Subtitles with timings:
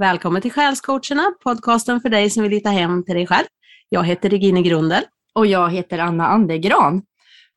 [0.00, 3.46] Välkommen till Själscoacherna, podcasten för dig som vill hitta hem till dig själv.
[3.88, 5.02] Jag heter Regine Grundel.
[5.34, 7.02] Och jag heter Anna Andegran.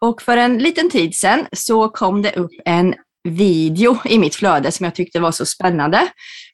[0.02, 2.93] Och för en liten tid sedan så kom det upp en
[3.24, 6.07] video i mitt flöde som jag tyckte var så spännande.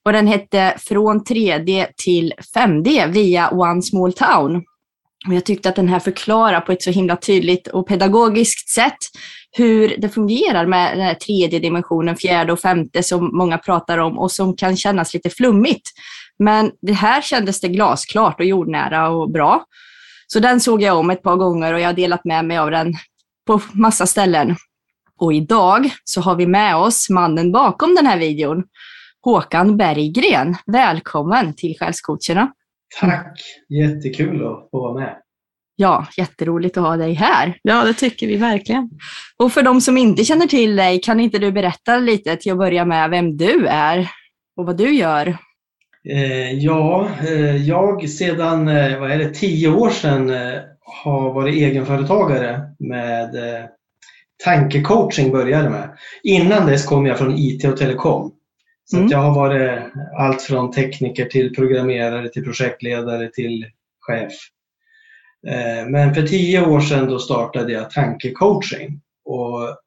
[0.05, 4.63] Och den hette Från 3D till 5D via One Small Town.
[5.27, 8.97] Och jag tyckte att den här förklarar på ett så himla tydligt och pedagogiskt sätt
[9.51, 14.19] hur det fungerar med den här tredje dimensionen, fjärde och femte som många pratar om
[14.19, 15.89] och som kan kännas lite flummigt.
[16.39, 19.63] Men det här kändes det glasklart och jordnära och bra.
[20.27, 22.71] Så den såg jag om ett par gånger och jag har delat med mig av
[22.71, 22.93] den
[23.47, 24.55] på massa ställen.
[25.19, 28.63] Och idag så har vi med oss mannen bakom den här videon,
[29.21, 30.55] Håkan Berggren.
[30.65, 32.51] Välkommen till Själscoacherna.
[32.99, 33.39] Tack!
[33.69, 35.17] Jättekul att få vara med.
[35.75, 37.59] Ja, jätteroligt att ha dig här.
[37.61, 38.89] Ja, det tycker vi verkligen.
[39.37, 42.57] Och för de som inte känner till dig, kan inte du berätta lite till att
[42.57, 44.09] börja med vem du är
[44.57, 45.37] och vad du gör?
[46.09, 50.29] Eh, ja, eh, jag sedan eh, vad är det, tio år sedan
[51.03, 53.35] har varit egenföretagare med
[54.43, 55.97] tankecoaching började med.
[56.23, 58.31] Innan dess kom jag från IT och telekom.
[58.91, 59.09] Så mm.
[59.09, 59.81] jag har varit
[60.17, 63.65] allt från tekniker till programmerare till projektledare till
[63.99, 64.33] chef.
[65.47, 69.77] Eh, men för tio år sedan då startade jag tankecoaching och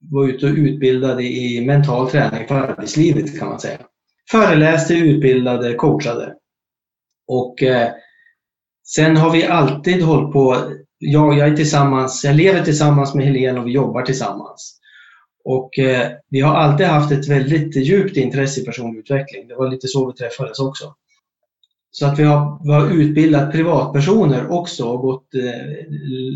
[0.00, 3.78] var ute och utbildade i mental träning för arbetslivet kan man säga.
[4.30, 6.34] Föreläste, utbildade, coachade.
[7.28, 7.92] Och eh,
[8.86, 13.60] sen har vi alltid hållit på, jag, jag, är tillsammans, jag lever tillsammans med Helene
[13.60, 14.77] och vi jobbar tillsammans.
[15.50, 19.48] Och eh, vi har alltid haft ett väldigt djupt intresse i personlig utveckling.
[19.48, 20.94] Det var lite så vi träffades också.
[21.90, 25.92] Så att vi har, vi har utbildat privatpersoner också och gått eh,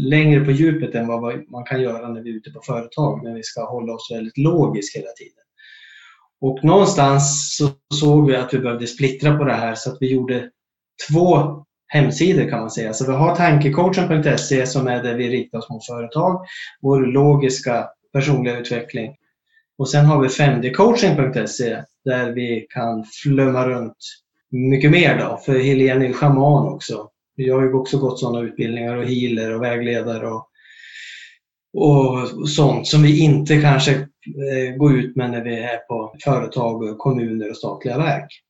[0.08, 3.34] längre på djupet än vad man kan göra när vi är ute på företag, när
[3.34, 5.44] vi ska hålla oss väldigt logiska hela tiden.
[6.40, 10.12] Och någonstans så såg vi att vi behövde splittra på det här så att vi
[10.12, 10.50] gjorde
[11.10, 11.36] två
[11.86, 12.92] hemsidor kan man säga.
[12.92, 16.46] Så vi har tankecoachen.se som är där vi riktar oss mot företag,
[16.82, 19.14] vår logiska personliga utveckling.
[19.78, 23.96] Och sen har vi 5dcoaching.se där vi kan flumma runt
[24.50, 27.08] mycket mer då, för Helene är ju schaman också.
[27.34, 30.48] Jag har ju också gått sådana utbildningar och healer och vägledare och,
[31.74, 36.98] och sånt som vi inte kanske eh, går ut med när vi är på företag,
[36.98, 38.42] kommuner och statliga verk.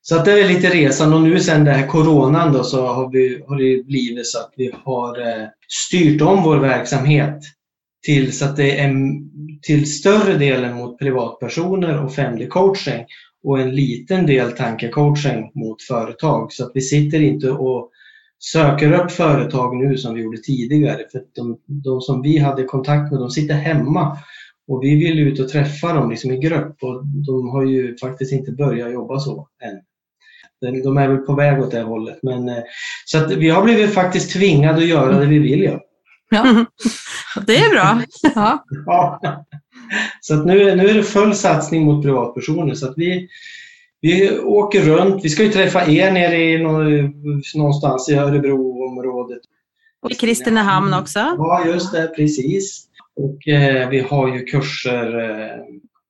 [0.00, 3.10] Så att det är lite resan och nu sen det här coronan då så har,
[3.10, 7.38] vi, har det blivit så att vi har eh, styrt om vår verksamhet
[8.02, 8.94] till så att det är
[9.62, 13.04] till större delen mot privatpersoner och 5D-coaching
[13.44, 16.52] och en liten del tankecoaching mot företag.
[16.52, 17.90] Så att vi sitter inte och
[18.38, 20.98] söker upp företag nu som vi gjorde tidigare.
[21.12, 24.18] För de, de som vi hade kontakt med, de sitter hemma
[24.68, 28.32] och vi vill ut och träffa dem liksom i grupp och de har ju faktiskt
[28.32, 29.80] inte börjat jobba så än.
[30.82, 32.18] De är väl på väg åt det hållet.
[32.22, 32.62] Men, eh,
[33.04, 35.80] så att vi har blivit faktiskt tvingade att göra det vi vill göra.
[35.80, 35.91] Ja,
[37.46, 38.02] det är bra.
[38.34, 38.64] Ja.
[39.22, 39.46] ja.
[40.20, 42.74] Så att nu, nu är det full satsning mot privatpersoner.
[42.74, 43.28] Så att vi,
[44.00, 45.24] vi åker runt.
[45.24, 46.58] Vi ska ju träffa er nere i
[47.54, 49.40] någonstans i Örebroområdet.
[50.02, 51.18] Och i Kristinehamn också.
[51.18, 52.86] Ja, just det, precis.
[53.16, 55.64] Och eh, vi har ju kurser, eh,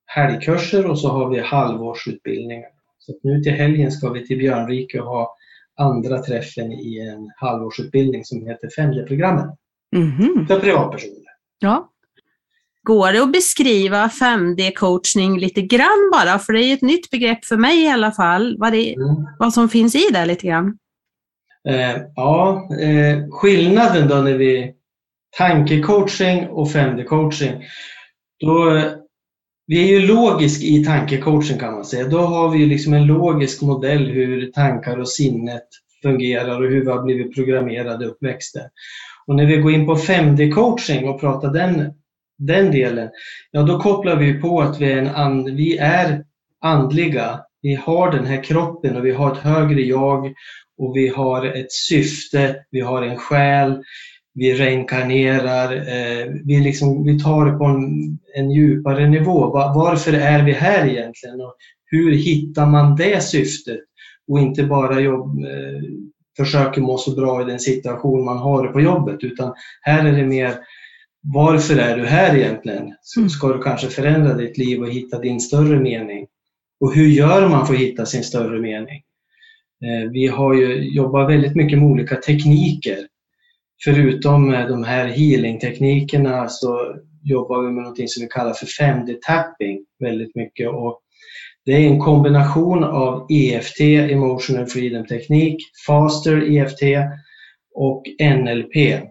[0.07, 2.69] helgkurser och så har vi halvårsutbildningar.
[2.99, 5.37] Så nu till helgen ska vi till Björnrike och ha
[5.79, 9.47] andra träffen i en halvårsutbildning som heter 5D-programmet.
[9.97, 10.47] Mm.
[10.47, 11.23] För privatpersoner.
[11.59, 11.89] Ja.
[12.83, 16.39] Går det att beskriva 5D-coachning lite grann bara?
[16.39, 18.57] För det är ett nytt begrepp för mig i alla fall.
[18.59, 19.17] Vad, det, mm.
[19.39, 20.79] vad som finns i det lite grann.
[21.69, 24.73] Eh, ja, eh, skillnaden då när vi
[25.39, 27.63] tankecoaching och 5D-coaching.
[28.41, 28.83] Då,
[29.67, 32.09] vi är ju logisk i tankecoaching kan man säga.
[32.09, 35.69] Då har vi liksom en logisk modell hur tankar och sinnet
[36.03, 38.63] fungerar och hur vi har blivit programmerade uppväxter.
[39.27, 41.93] Och när vi går in på 5D-coaching och pratar den
[42.39, 43.09] den delen,
[43.51, 46.25] ja då kopplar vi på att vi är, en and, vi är
[46.61, 47.41] andliga.
[47.63, 50.33] Vi har den här kroppen och vi har ett högre jag
[50.79, 53.83] och vi har ett syfte, vi har en själ,
[54.35, 59.51] vi reinkarnerar, eh, vi, liksom, vi tar det på en, en djupare nivå.
[59.51, 61.41] Varför är vi här egentligen?
[61.41, 61.55] Och
[61.85, 63.81] hur hittar man det syftet?
[64.29, 65.83] Och inte bara jobb, eh,
[66.37, 70.27] försöker må så bra i den situation man har på jobbet, utan här är det
[70.27, 70.57] mer
[71.23, 72.95] varför är du här egentligen?
[73.17, 73.29] Mm.
[73.29, 76.27] Ska du kanske förändra ditt liv och hitta din större mening?
[76.81, 79.03] Och hur gör man för att hitta sin större mening?
[79.85, 82.99] Eh, vi har ju jobbat väldigt mycket med olika tekniker.
[83.85, 90.35] Förutom de här healing-teknikerna så jobbar vi med något som vi kallar för 5D-tapping väldigt
[90.35, 90.69] mycket.
[90.69, 91.02] Och
[91.65, 95.57] det är en kombination av EFT, Emotional Freedom Teknik,
[95.87, 96.83] Faster EFT
[97.75, 99.03] och NLP.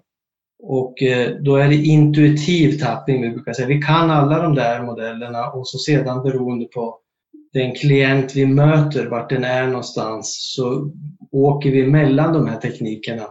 [0.63, 3.67] Och eh, då är det intuitiv tapping vi brukar säga.
[3.67, 6.97] Vi kan alla de där modellerna och så sedan beroende på
[7.53, 10.91] den klient vi möter, vart den är någonstans, så
[11.31, 13.27] åker vi mellan de här teknikerna.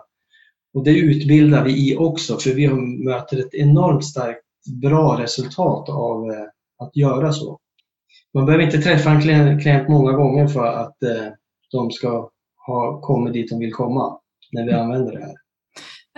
[0.74, 2.68] Och det utbildar vi i också, för vi
[3.04, 4.44] möter ett enormt starkt
[4.82, 6.46] bra resultat av eh,
[6.78, 7.58] att göra så.
[8.34, 11.26] Man behöver inte träffa en klient många gånger för att eh,
[11.72, 12.30] de ska
[12.66, 14.18] ha kommit dit de vill komma
[14.52, 15.34] när vi använder det här.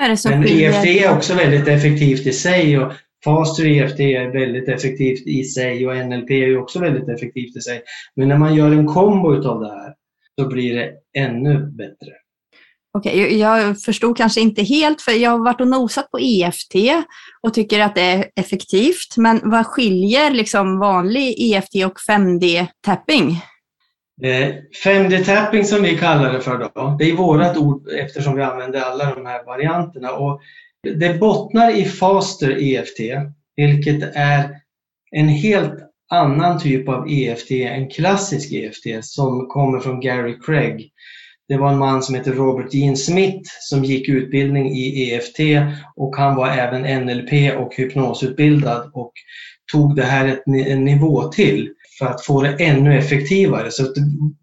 [0.00, 2.92] Är det Men EFT är också väldigt effektivt i sig och
[3.24, 7.82] Faster EFT är väldigt effektivt i sig och NLP är också väldigt effektivt i sig.
[8.16, 9.94] Men när man gör en kombo utav det här
[10.40, 12.12] så blir det ännu bättre.
[12.94, 16.74] Okej, okay, jag förstod kanske inte helt, för jag har varit och nosat på EFT
[17.42, 19.16] och tycker att det är effektivt.
[19.16, 23.36] Men vad skiljer liksom vanlig EFT och 5D-tapping?
[24.84, 28.80] 5D-tapping eh, som vi kallar det för då, det är vårt ord eftersom vi använder
[28.80, 30.12] alla de här varianterna.
[30.12, 30.40] Och
[30.98, 32.98] det bottnar i Faster EFT,
[33.56, 34.50] vilket är
[35.10, 35.74] en helt
[36.10, 40.92] annan typ av EFT än klassisk EFT som kommer från Gary Craig.
[41.48, 45.38] Det var en man som heter Robert Dean Smith som gick utbildning i EFT
[45.96, 49.12] och han var även NLP och hypnosutbildad och
[49.72, 53.70] tog det här en nivå till för att få det ännu effektivare.
[53.70, 53.92] Så att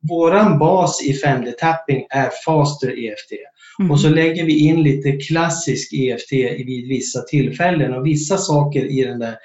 [0.10, 3.32] våran bas i 5D-tapping är Faster EFT.
[3.80, 3.92] Mm.
[3.92, 6.32] Och så lägger vi in lite klassisk EFT
[6.68, 9.36] vid vissa tillfällen och vissa saker i den där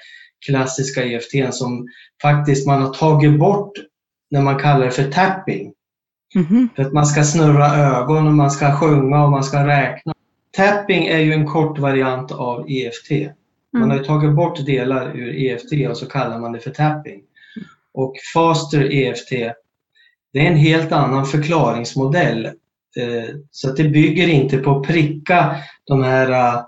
[0.45, 1.87] klassiska EFT som
[2.21, 3.71] faktiskt man har tagit bort
[4.31, 5.71] när man kallar det för tapping.
[6.35, 6.69] Mm.
[6.75, 10.13] För att man ska snurra ögon och man ska sjunga och man ska räkna.
[10.57, 13.11] Tapping är ju en kort variant av EFT.
[13.73, 13.97] Man mm.
[13.97, 17.21] har tagit bort delar ur EFT och så kallar man det för tapping.
[17.93, 19.29] Och Faster EFT,
[20.33, 22.45] det är en helt annan förklaringsmodell.
[22.45, 26.61] Eh, så det bygger inte på att pricka de här eh,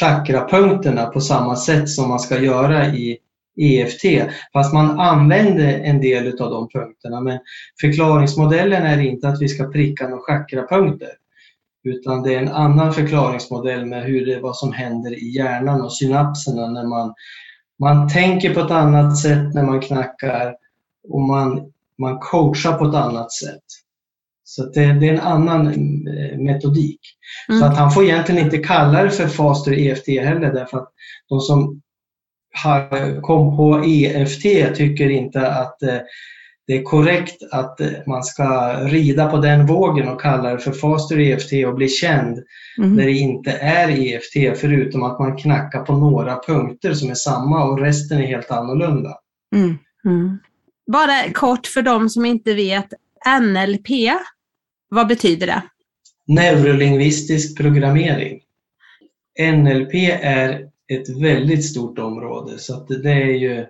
[0.00, 3.18] chakrapunkterna på samma sätt som man ska göra i
[3.56, 4.32] EFT.
[4.52, 7.20] Fast man använder en del av de punkterna.
[7.20, 7.38] Men
[7.80, 11.10] förklaringsmodellen är inte att vi ska pricka några chakrapunkter.
[11.84, 15.92] Utan det är en annan förklaringsmodell med hur det, vad som händer i hjärnan och
[15.92, 17.14] synapserna när man,
[17.78, 20.54] man tänker på ett annat sätt när man knackar
[21.08, 23.62] och man, man coachar på ett annat sätt.
[24.44, 25.66] Så det, det, är en annan
[26.08, 27.00] eh, metodik.
[27.48, 27.60] Mm.
[27.60, 30.92] Så att han får egentligen inte kalla det för Faster EFT heller därför att
[31.28, 31.81] de som
[33.22, 35.98] kom på EFT tycker inte att eh,
[36.66, 40.72] det är korrekt att eh, man ska rida på den vågen och kalla det för
[40.72, 42.38] Faster EFT och bli känd
[42.78, 42.96] mm.
[42.96, 47.64] när det inte är EFT förutom att man knackar på några punkter som är samma
[47.64, 49.14] och resten är helt annorlunda.
[49.54, 49.78] Mm.
[50.04, 50.38] Mm.
[50.92, 52.92] Bara kort för de som inte vet,
[53.40, 53.88] NLP,
[54.88, 55.62] vad betyder det?
[56.26, 58.40] Neurolingvistisk programmering.
[59.40, 63.66] NLP är ett väldigt stort område så att det är ju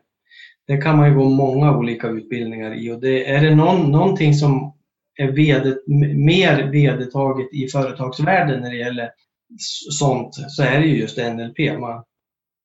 [0.66, 4.34] det kan man ju gå många olika utbildningar i och det, är det någon, någonting
[4.34, 4.72] som
[5.18, 5.78] är vedet,
[6.16, 9.10] mer vedertaget i företagsvärlden när det gäller
[9.90, 11.80] sånt så är det ju just NLP.
[11.80, 12.04] Man,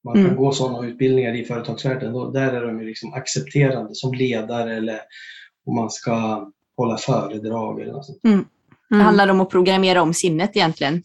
[0.04, 0.36] man kan mm.
[0.36, 2.14] gå sådana utbildningar i företagsvärlden.
[2.14, 5.00] Då, där är de ju liksom accepterande som ledare eller
[5.66, 8.24] om man ska hålla föredrag eller något sånt.
[8.24, 8.46] Mm.
[8.92, 9.00] Mm.
[9.00, 11.04] Det handlar om att programmera om sinnet egentligen.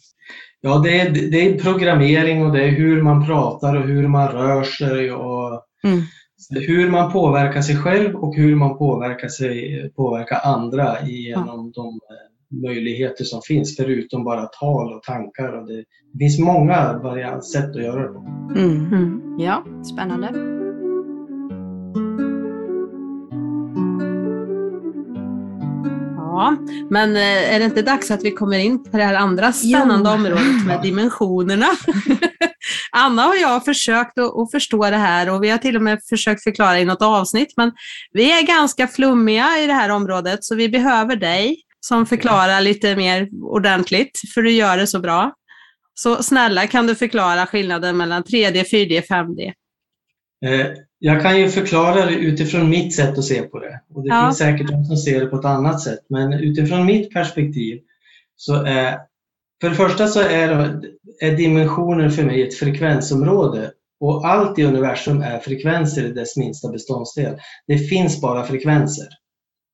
[0.60, 4.28] Ja, det är, det är programmering och det är hur man pratar och hur man
[4.28, 6.02] rör sig och mm.
[6.50, 12.00] hur man påverkar sig själv och hur man påverkar, sig, påverkar andra genom de
[12.66, 15.52] möjligheter som finns förutom bara tal och tankar.
[15.52, 18.26] Och det, det finns många variant, sätt att göra det på.
[18.56, 18.86] Mm.
[18.86, 19.38] Mm.
[19.38, 20.61] Ja, spännande.
[26.32, 26.56] Ja,
[26.90, 30.10] men eh, är det inte dags att vi kommer in på det här andra spännande
[30.10, 30.14] jo.
[30.14, 31.66] området med dimensionerna?
[32.92, 35.98] Anna och jag har försökt att förstå det här och vi har till och med
[36.08, 37.72] försökt förklara i något avsnitt, men
[38.12, 42.96] vi är ganska flummiga i det här området så vi behöver dig som förklarar lite
[42.96, 45.34] mer ordentligt, för du gör det så bra.
[45.94, 49.52] Så snälla, kan du förklara skillnaden mellan 3D, 4D, 5D?
[51.04, 53.80] Jag kan ju förklara det utifrån mitt sätt att se på det.
[53.94, 54.24] Och det ja.
[54.24, 55.98] finns säkert de som ser det på ett annat sätt.
[56.08, 57.80] Men utifrån mitt perspektiv
[58.36, 58.98] så är
[59.60, 60.80] för det första så är,
[61.20, 66.72] är dimensioner för mig ett frekvensområde och allt i universum är frekvenser i dess minsta
[66.72, 67.36] beståndsdel.
[67.66, 69.08] Det finns bara frekvenser.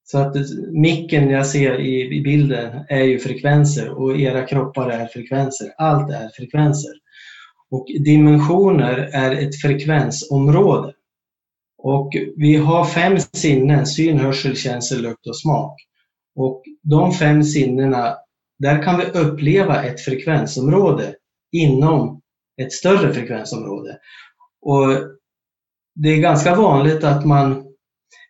[0.04, 0.36] Så att
[0.72, 5.68] micken jag ser i, i bilden är ju frekvenser och era kroppar är frekvenser.
[5.78, 6.92] Allt är frekvenser.
[7.70, 10.92] Och dimensioner är ett frekvensområde.
[11.78, 15.74] Och vi har fem sinnen, syn, hörsel, känsel, lukt och smak.
[16.34, 18.16] Och de fem sinnena,
[18.58, 21.14] där kan vi uppleva ett frekvensområde
[21.52, 22.20] inom
[22.62, 23.98] ett större frekvensområde.
[24.60, 24.88] Och
[25.94, 27.64] det är ganska vanligt att man,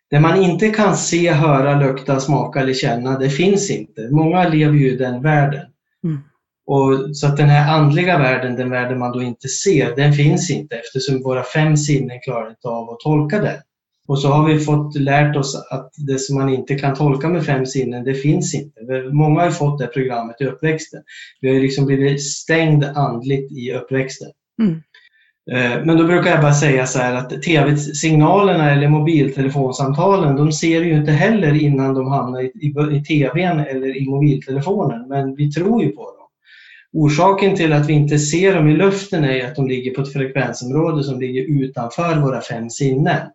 [0.09, 4.09] det man inte kan se, höra, lukta, smaka eller känna, det finns inte.
[4.11, 5.65] Många lever ju i den världen.
[6.03, 6.19] Mm.
[6.69, 10.49] Och, så att den här andliga världen, den världen man då inte ser, den finns
[10.49, 13.57] inte eftersom våra fem sinnen klarar inte av att tolka den.
[14.07, 17.45] Och så har vi fått lärt oss att det som man inte kan tolka med
[17.45, 18.81] fem sinnen, det finns inte.
[19.11, 21.01] Många har fått det programmet i uppväxten.
[21.41, 24.29] Vi har liksom blivit stängd andligt i uppväxten.
[24.61, 24.73] Mm.
[25.51, 30.81] Eh, men då brukar jag bara säga så här att tv-signalerna eller mobiltelefonsamtalen, de ser
[30.81, 35.51] ju inte heller innan de hamnar i, i, i tvn eller i mobiltelefonen, men vi
[35.51, 36.18] tror ju på dem.
[36.93, 40.13] Orsaken till att vi inte ser dem i luften är att de ligger på ett
[40.13, 43.27] frekvensområde som ligger utanför våra fem sinnen.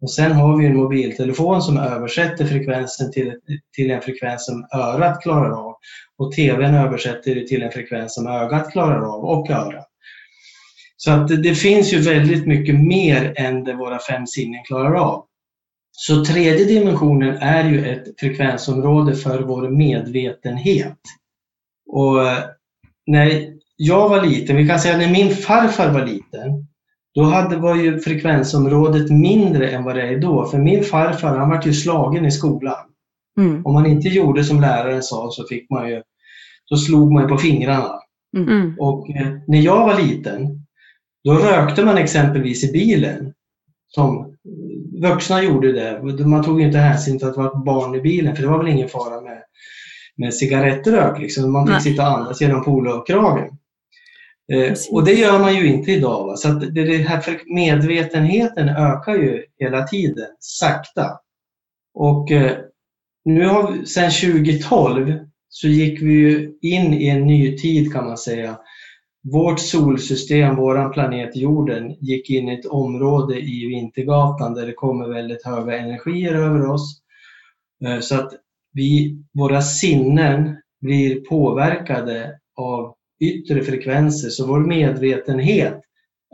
[0.00, 3.34] Och sen har vi en mobiltelefon som översätter frekvensen till,
[3.76, 5.74] till en frekvens som örat klarar av.
[6.18, 9.88] Och TVn översätter det till en frekvens som ögat klarar av och örat.
[10.96, 14.94] Så att det, det finns ju väldigt mycket mer än det våra fem sinnen klarar
[14.94, 15.24] av.
[15.92, 20.98] Så tredje dimensionen är ju ett frekvensområde för vår medvetenhet.
[21.86, 22.20] Och
[23.08, 26.66] när jag var liten, vi kan säga när min farfar var liten,
[27.14, 30.50] då hade, var ju frekvensområdet mindre än vad det är idag.
[30.50, 32.76] För min farfar han var ju slagen i skolan.
[33.38, 33.66] Mm.
[33.66, 36.02] Om man inte gjorde som läraren sa så fick man ju,
[36.70, 37.92] då slog man ju på fingrarna.
[38.36, 38.48] Mm.
[38.48, 38.74] mm.
[38.78, 40.66] Och eh, när jag var liten,
[41.24, 43.32] då rökte man exempelvis i bilen.
[43.88, 44.36] Som
[45.02, 46.24] vuxna gjorde det.
[46.26, 48.58] Man tog inte hänsyn till att det var ett barn i bilen för det var
[48.58, 49.42] väl ingen fara med,
[50.18, 51.18] med cigarettrök.
[51.18, 51.52] Liksom.
[51.52, 51.82] Man fick Nej.
[51.82, 53.48] sitta och andas genom polokragen.
[54.52, 56.26] Eh, och det gör man ju inte idag.
[56.26, 56.36] Va?
[56.36, 61.10] Så att det, här medvetenheten ökar ju hela tiden, sakta.
[61.94, 62.56] Och eh,
[63.24, 68.18] nu har sedan 2012 så gick vi ju in i en ny tid kan man
[68.18, 68.58] säga.
[69.32, 75.08] Vårt solsystem, våran planet jorden, gick in i ett område i Vintergatan där det kommer
[75.08, 77.02] väldigt höga energier över oss.
[77.84, 78.32] Eh, så att
[78.72, 84.28] vi, våra sinnen blir påverkade av yttre frekvenser.
[84.28, 85.80] Så vår medvetenhet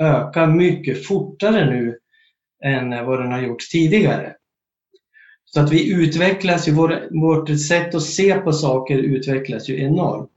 [0.01, 1.99] ökar mycket fortare nu
[2.65, 4.35] än vad den har gjort tidigare.
[5.45, 10.31] Så att vi utvecklas ju, vår, vårt sätt att se på saker utvecklas ju enormt.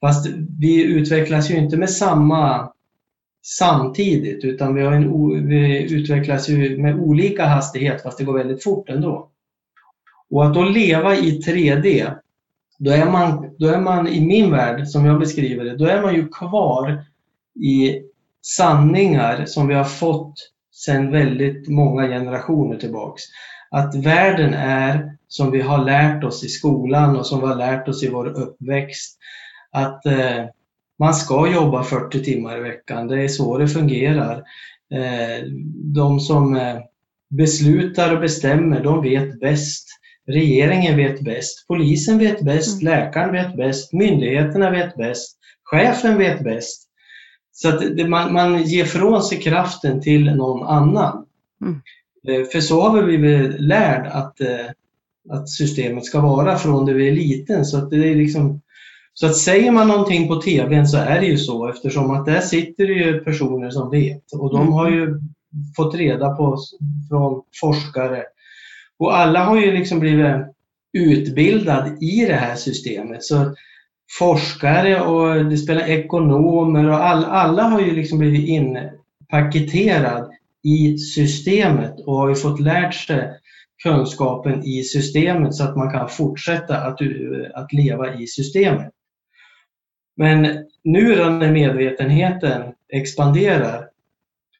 [0.00, 0.26] Fast
[0.60, 2.72] vi utvecklas ju inte med samma
[3.58, 8.64] samtidigt utan vi, har en, vi utvecklas ju med olika hastighet fast det går väldigt
[8.64, 9.30] fort ändå.
[10.30, 12.14] Och att då leva i 3D
[12.78, 16.02] då är, man, då är man i min värld, som jag beskriver det, då är
[16.02, 17.04] man ju kvar
[17.54, 18.02] i
[18.42, 20.34] sanningar som vi har fått
[20.72, 23.22] sedan väldigt många generationer tillbaks.
[23.70, 27.88] Att världen är som vi har lärt oss i skolan och som vi har lärt
[27.88, 29.18] oss i vår uppväxt.
[29.72, 30.44] Att eh,
[30.98, 34.36] man ska jobba 40 timmar i veckan, det är så det fungerar.
[34.94, 35.44] Eh,
[35.94, 36.76] de som eh,
[37.30, 39.88] beslutar och bestämmer, de vet bäst.
[40.26, 42.94] Regeringen vet bäst, polisen vet bäst, mm.
[42.94, 46.88] läkaren vet bäst, myndigheterna vet bäst, chefen vet bäst.
[47.52, 51.26] Så det, man, man ger från sig kraften till någon annan.
[51.60, 51.80] Mm.
[52.28, 54.66] Eh, för så har vi blivit lärd att, eh,
[55.30, 57.64] att systemet ska vara från det vi är liten.
[57.64, 58.60] Så att, det är liksom,
[59.14, 62.40] så att säger man någonting på TVn så är det ju så eftersom att där
[62.40, 65.20] sitter det ju personer som vet och de har ju
[65.76, 66.58] fått reda på
[67.08, 68.22] från forskare
[68.98, 70.36] och alla har ju liksom blivit
[70.92, 73.24] utbildad i det här systemet.
[73.24, 73.54] Så
[74.18, 80.30] forskare och det spelar ekonomer och all, alla har ju liksom blivit inpaketerad
[80.62, 83.30] i systemet och har ju fått lärt sig
[83.82, 86.98] kunskapen i systemet så att man kan fortsätta att,
[87.54, 88.90] att leva i systemet.
[90.16, 93.88] Men nu när medvetenheten expanderar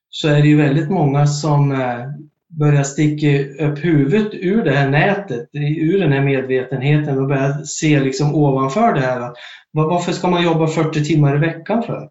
[0.09, 2.07] så är det ju väldigt många som eh,
[2.55, 7.65] eh, börja sticka upp huvudet ur det här nätet, ur den här medvetenheten och börja
[7.65, 9.33] se liksom ovanför det här.
[9.71, 12.09] Varför ska man jobba 40 timmar i veckan för?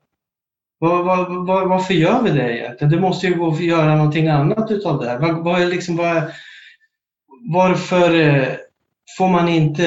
[0.79, 2.91] Var, var, var, varför gör vi det egentligen?
[2.91, 5.19] Det måste ju gå att göra någonting annat utav det här.
[5.19, 6.31] Var, var liksom, var,
[7.53, 8.47] varför eh,
[9.17, 9.85] får man inte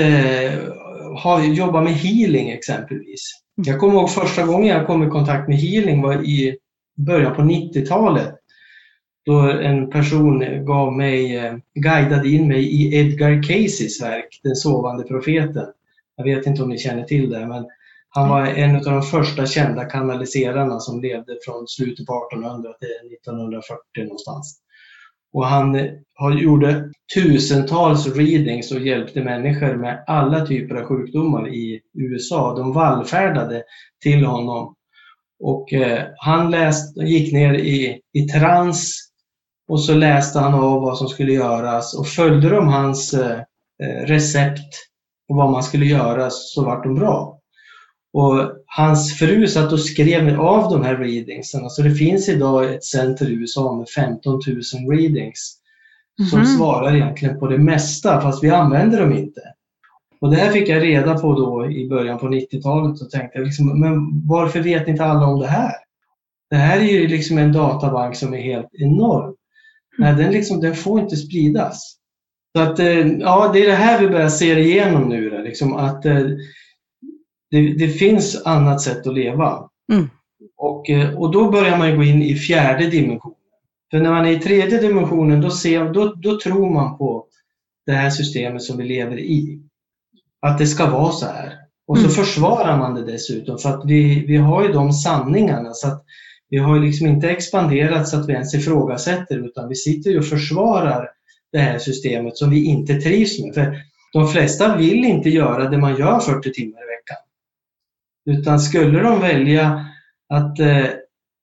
[1.23, 3.43] ha, jobba med healing exempelvis?
[3.55, 6.57] Jag kommer ihåg första gången jag kom i kontakt med healing var i
[6.97, 8.35] början på 90-talet
[9.27, 15.05] då en person gav mig, eh, guidade in mig i Edgar Caseys verk, Den sovande
[15.05, 15.67] profeten.
[16.17, 17.67] Jag vet inte om ni känner till det, men
[18.09, 23.13] han var en av de första kända kanaliserarna som levde från slutet på 1800 till
[23.13, 24.61] 1940 någonstans.
[25.33, 31.81] Och han eh, gjorde tusentals readings och hjälpte människor med alla typer av sjukdomar i
[31.95, 32.57] USA.
[32.57, 33.63] De vallfärdade
[34.03, 34.75] till honom.
[35.41, 39.06] Och eh, han läst, gick ner i, i trans
[39.69, 43.41] och så läste han av vad som skulle göras och följde de hans eh,
[44.07, 44.73] recept
[45.29, 47.41] på vad man skulle göra så vart de bra.
[48.13, 51.71] Och hans fru satt och skrev av de här readingsen.
[51.71, 54.43] Så det finns idag ett center i USA med 15 000
[54.99, 55.61] readings
[56.31, 56.57] som mm.
[56.57, 59.41] svarar egentligen på det mesta fast vi använder dem inte.
[60.21, 63.81] Och det här fick jag reda på då i början på 90-talet och tänkte liksom,
[63.81, 65.75] men varför vet inte alla om det här?
[66.51, 69.35] Det här är ju liksom en databank som är helt enorm.
[69.99, 71.97] Nej, den, liksom, den får inte spridas.
[72.57, 75.43] Så att, eh, ja, det är det här vi börjar se igenom nu.
[75.43, 76.27] liksom, att eh,
[77.51, 79.69] det, det, finns annat sätt att leva.
[79.93, 80.11] Mm.
[80.57, 83.37] Och, eh, och då börjar man gå in i fjärde dimensionen.
[83.91, 87.27] För när man är i tredje dimensionen då, ser, då, då tror man på
[87.87, 89.61] det här systemet som vi lever i.
[90.41, 91.53] Att det ska vara så här.
[91.87, 92.15] Och så mm.
[92.15, 95.73] försvarar man det dessutom för att vi, vi har ju de sanningarna.
[95.73, 96.05] så att
[96.51, 101.09] vi har liksom inte expanderat så att vi ens ifrågasätter utan vi sitter och försvarar
[101.53, 103.55] det här systemet som vi inte trivs med.
[103.55, 103.77] För
[104.13, 107.17] de flesta vill inte göra det man gör 40 timmar i veckan.
[108.39, 109.87] Utan skulle de välja
[110.29, 110.87] att eh,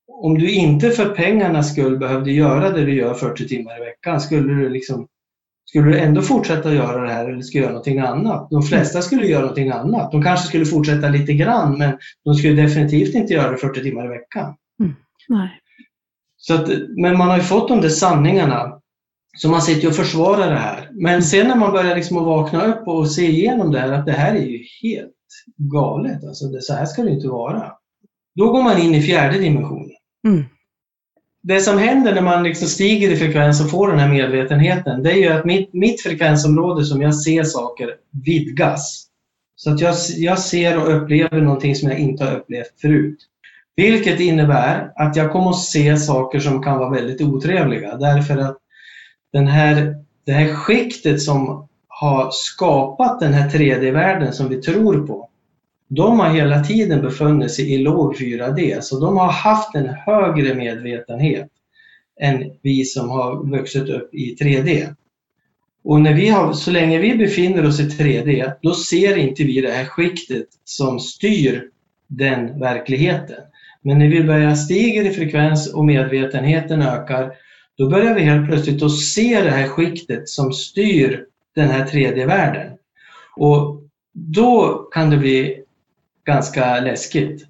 [0.07, 4.21] om du inte för pengarnas skull behövde göra det du gör 40 timmar i veckan,
[4.21, 5.07] skulle du, liksom,
[5.65, 8.49] skulle du ändå fortsätta göra det här eller skulle göra någonting annat?
[8.51, 10.11] De flesta skulle göra någonting annat.
[10.11, 14.05] De kanske skulle fortsätta lite grann men de skulle definitivt inte göra det 40 timmar
[14.05, 14.55] i veckan.
[15.29, 15.41] Mm.
[15.41, 15.59] Nej.
[16.37, 18.79] Så att, men man har ju fått de där sanningarna
[19.37, 20.89] så man sitter och försvarar det här.
[20.91, 24.05] Men sen när man börjar liksom att vakna upp och se igenom det här, att
[24.05, 25.11] det här är ju helt
[25.57, 26.23] galet.
[26.23, 27.71] Alltså det, så här ska det inte vara.
[28.35, 29.95] Då går man in i fjärde dimensionen.
[30.27, 30.43] Mm.
[31.43, 35.11] Det som händer när man liksom stiger i frekvens och får den här medvetenheten, det
[35.11, 37.89] är ju att mitt, mitt frekvensområde som jag ser saker
[38.25, 39.07] vidgas.
[39.55, 43.17] Så att jag, jag ser och upplever någonting som jag inte har upplevt förut.
[43.75, 48.57] Vilket innebär att jag kommer att se saker som kan vara väldigt otrevliga därför att
[49.33, 55.29] den här, det här skiktet som har skapat den här 3D-världen som vi tror på,
[55.87, 60.55] de har hela tiden befunnit sig i låg 4D, så de har haft en högre
[60.55, 61.49] medvetenhet
[62.19, 64.95] än vi som har vuxit upp i 3D.
[65.83, 69.61] Och när vi har, så länge vi befinner oss i 3D, då ser inte vi
[69.61, 71.69] det här skiktet som styr
[72.07, 73.41] den verkligheten.
[73.83, 77.31] Men när vi börjar stiga i frekvens och medvetenheten ökar,
[77.77, 82.71] då börjar vi helt plötsligt att se det här skiktet som styr den här 3D-världen.
[83.35, 83.81] Och
[84.13, 85.63] då kan det bli
[86.25, 87.45] ganska läskigt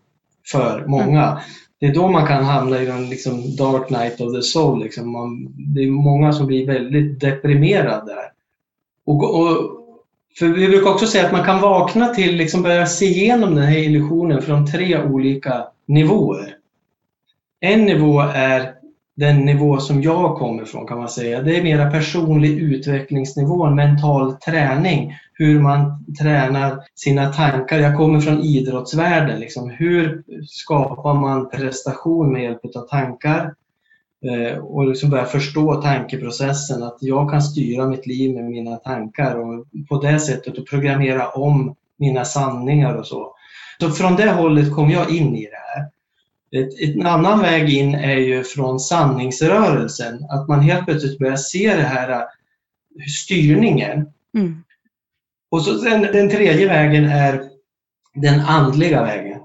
[0.52, 1.24] för många.
[1.24, 1.38] Mm.
[1.80, 4.84] Det är då man kan hamna i en liksom dark night of the soul.
[4.84, 5.12] Liksom.
[5.12, 8.16] Man, det är många som blir väldigt deprimerade.
[9.06, 9.58] Och, och,
[10.40, 13.64] för vi brukar också säga att man kan vakna till, liksom börja se igenom den
[13.64, 16.56] här illusionen från tre olika nivåer.
[17.60, 18.74] En nivå är
[19.16, 21.42] den nivå som jag kommer ifrån kan man säga.
[21.42, 27.80] Det är mera personlig utvecklingsnivå, mental träning hur man tränar sina tankar.
[27.80, 29.40] Jag kommer från idrottsvärlden.
[29.40, 29.70] Liksom.
[29.70, 33.54] Hur skapar man prestation med hjälp av tankar?
[34.26, 39.36] Eh, och liksom börja förstå tankeprocessen, att jag kan styra mitt liv med mina tankar
[39.36, 43.36] och på det sättet och programmera om mina sanningar och så.
[43.80, 45.90] Så från det hållet kom jag in i det här.
[46.64, 51.76] Ett, en annan väg in är ju från sanningsrörelsen, att man helt plötsligt börjar se
[51.76, 52.26] det här eh,
[53.24, 54.08] styrningen.
[54.38, 54.64] Mm.
[55.52, 57.50] Och så sen, den tredje vägen är
[58.14, 59.40] den andliga vägen.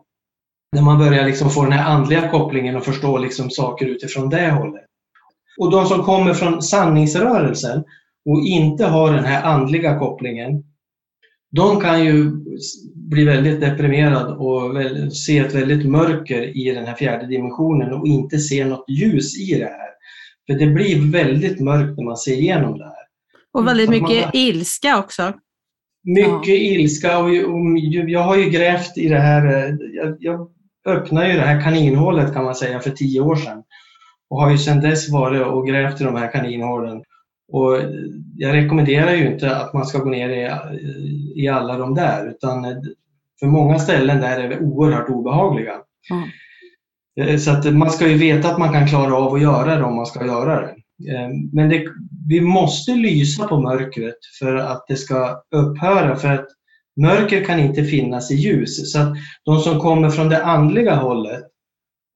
[0.72, 4.50] När man börjar liksom få den här andliga kopplingen och förstå liksom saker utifrån det
[4.50, 4.84] hållet.
[5.58, 7.84] Och de som kommer från sanningsrörelsen
[8.24, 10.64] och inte har den här andliga kopplingen,
[11.50, 12.30] de kan ju
[12.94, 14.76] bli väldigt deprimerade och
[15.12, 19.54] se ett väldigt mörker i den här fjärde dimensionen och inte se något ljus i
[19.58, 19.88] det här.
[20.46, 23.08] För det blir väldigt mörkt när man ser igenom det här.
[23.52, 24.30] Och väldigt mycket man...
[24.34, 25.32] ilska också.
[26.04, 26.54] Mycket ja.
[26.54, 27.30] ilska och,
[28.08, 29.46] jag har ju grävt i det här.
[29.46, 30.50] Eh, jag, jag
[30.86, 33.62] öppnade ju det här kaninhålet kan man säga för tio år sedan
[34.30, 37.02] och har ju sedan dess varit och grävt i de här kaninhålen.
[37.52, 37.76] Och
[38.36, 42.66] jag rekommenderar ju inte att man ska gå ner i, i alla de där utan
[43.40, 45.74] för många ställen där är det oerhört obehagliga.
[46.10, 47.38] Mm.
[47.38, 49.96] Så att man ska ju veta att man kan klara av att göra det om
[49.96, 50.74] man ska göra det.
[51.12, 51.84] Eh, men det,
[52.28, 56.16] vi måste lysa på mörkret för att det ska upphöra.
[56.16, 56.46] För att
[57.00, 58.92] mörker kan inte finnas i ljus.
[58.92, 61.44] Så att de som kommer från det andliga hållet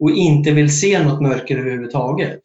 [0.00, 2.40] och inte vill se något mörker överhuvudtaget,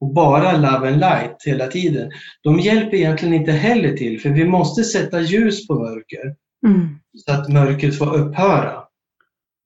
[0.00, 2.10] och bara love and light hela tiden,
[2.42, 6.34] de hjälper egentligen inte heller till för vi måste sätta ljus på mörker
[6.66, 6.88] Mm.
[7.14, 8.82] så att mörkret får upphöra.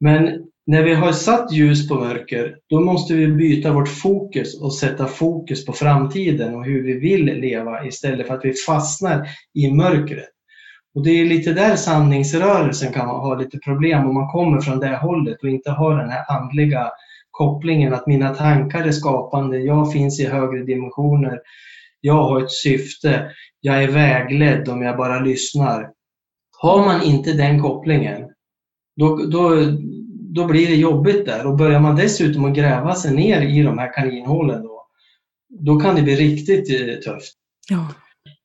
[0.01, 4.75] Men när vi har satt ljus på mörker, då måste vi byta vårt fokus och
[4.75, 9.71] sätta fokus på framtiden och hur vi vill leva istället för att vi fastnar i
[9.71, 10.29] mörkret.
[10.95, 14.97] Och Det är lite där sanningsrörelsen kan ha lite problem om man kommer från det
[14.97, 16.91] hållet och inte har den här andliga
[17.33, 21.41] kopplingen att mina tankar är skapande, jag finns i högre dimensioner,
[22.01, 25.91] jag har ett syfte, jag är vägledd om jag bara lyssnar.
[26.59, 28.23] Har man inte den kopplingen,
[28.97, 29.51] då, då,
[30.35, 31.47] då blir det jobbigt där.
[31.47, 34.87] Och börjar man dessutom att gräva sig ner i de här kaninhålen då,
[35.49, 37.35] då kan det bli riktigt eh, tufft.
[37.71, 37.89] Ja.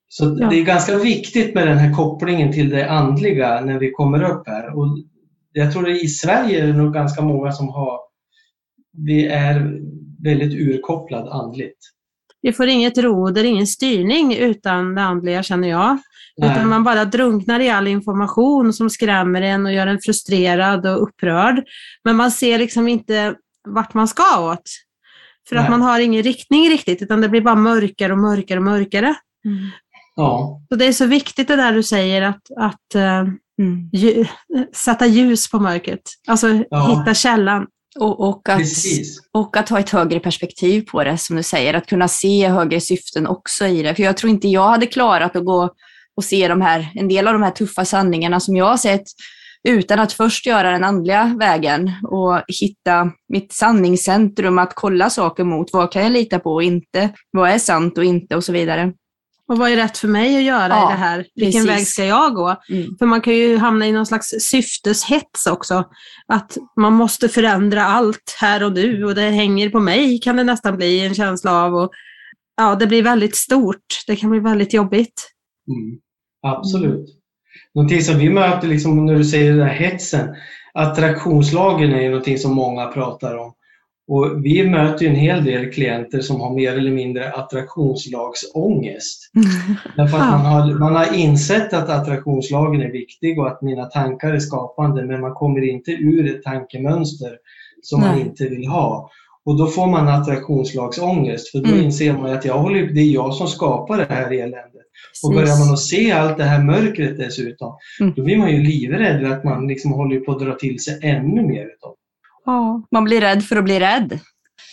[0.10, 0.50] Så Ja.
[0.50, 4.48] det är ganska viktigt med den här kopplingen till det andliga när vi kommer upp
[4.48, 4.78] här.
[4.78, 4.88] Och
[5.52, 8.00] jag tror att i Sverige är det nog ganska många som har,
[9.06, 9.80] vi är
[10.24, 11.78] väldigt urkopplad andligt.
[12.42, 15.98] Vi får inget roder, ingen styrning utan det andliga känner jag.
[16.38, 16.52] Nej.
[16.52, 21.04] Utan man bara drunknar i all information som skrämmer en och gör en frustrerad och
[21.04, 21.64] upprörd.
[22.04, 23.36] Men man ser liksom inte
[23.70, 24.62] vart man ska åt.
[25.50, 25.72] För att Nej.
[25.72, 29.16] man har ingen riktning riktigt, utan det blir bara mörkare och mörkare och mörkare.
[29.46, 29.58] Mm.
[30.16, 33.24] Ja, Så det är så viktigt det där du säger, att, att eh,
[33.62, 33.90] Mm.
[33.94, 34.26] ju,
[34.74, 36.02] sätta ljus på mörkret.
[36.28, 37.00] Alltså Ja.
[37.00, 37.68] hitta källan.
[38.00, 39.20] Och, och, att, precis.
[39.32, 41.74] och att ha ett högre perspektiv på det, som du säger.
[41.74, 43.96] Att kunna se högre syften också i det.
[43.96, 45.74] För jag tror inte jag hade klarat att gå
[46.16, 49.04] och se de här, en del av de här tuffa sanningarna som jag har sett
[49.68, 55.74] utan att först göra den andliga vägen och hitta mitt sanningscentrum, att kolla saker mot
[55.74, 58.94] vad kan jag lita på och inte, vad är sant och inte och så vidare.
[59.48, 61.26] Och vad är rätt för mig att göra Ja, i det här?
[61.36, 61.80] Vilken precis.
[61.80, 62.56] väg ska jag gå?
[62.70, 62.98] Mm.
[63.00, 65.84] För man kan ju hamna i någon slags syfteshets också.
[66.28, 70.44] Att man måste förändra allt här och nu och det hänger på mig kan det
[70.44, 71.76] nästan bli en känsla av.
[71.76, 71.92] Och,
[72.58, 74.04] ja, det blir väldigt stort.
[74.08, 75.32] Det kan bli väldigt jobbigt.
[75.68, 76.00] Mm.
[76.42, 77.10] Absolut.
[77.76, 80.36] Någonting som vi möter, liksom, när du säger den här hetsen,
[80.74, 83.54] attraktionslagen är ju någonting som många pratar om.
[84.08, 89.32] Och vi möter en hel del klienter som har mer eller mindre attraktionslagsångest.
[89.96, 94.34] Därför att man, har, man har insett att attraktionslagen är viktig och att mina tankar
[94.34, 97.38] är skapande, men man kommer inte ur ett tankemönster
[97.82, 98.22] som man Nej.
[98.22, 99.10] inte vill ha.
[99.46, 101.86] Och då får man attraktionslagsångest, för då Mm.
[101.86, 104.64] inser man att jag håller, det är jag som skapar det här eländet.
[105.24, 105.36] Och Precis.
[105.36, 108.14] börjar man att se allt det här mörkret dessutom, Mm.
[108.16, 111.42] då blir man ju livrädd att man liksom håller på att dra till sig ännu
[111.42, 111.98] mer utav det.
[112.48, 114.20] Ja, man blir rädd för att bli rädd.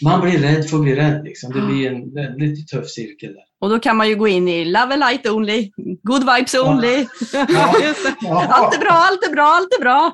[0.05, 1.25] Man blir rädd för att bli rädd.
[1.25, 1.53] Liksom.
[1.53, 3.43] Det blir en väldigt tuff cirkel där.
[3.61, 5.71] Och då kan man ju gå in i love and light only,
[6.03, 7.07] good vibes only.
[7.33, 7.75] Ja.
[8.21, 8.47] Ja.
[8.51, 10.13] Allt är bra, allt är bra, allt är bra.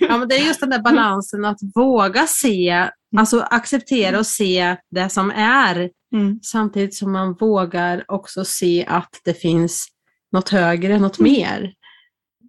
[0.00, 4.76] Ja, men det är just den där balansen att våga se, alltså acceptera och se
[4.90, 6.38] det som är, Mm.
[6.42, 9.86] samtidigt som man vågar också se att det finns
[10.32, 11.32] något högre, något Mm.
[11.32, 11.72] mer.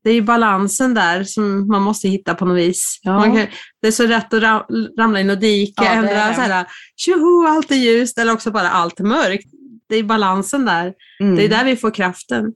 [0.08, 3.00] Det är ju balansen där som man måste hitta på något vis.
[3.02, 3.24] Ja.
[3.24, 3.36] Kan,
[3.82, 6.66] det är så rätt att ra- ramla in och dika, Ja, ändra så här,
[6.96, 9.48] tjoho, allt är ljust, eller också bara allt är mörkt.
[9.90, 10.94] Det är balansen där.
[11.20, 11.36] Mm.
[11.36, 12.54] Det är där vi får kraften.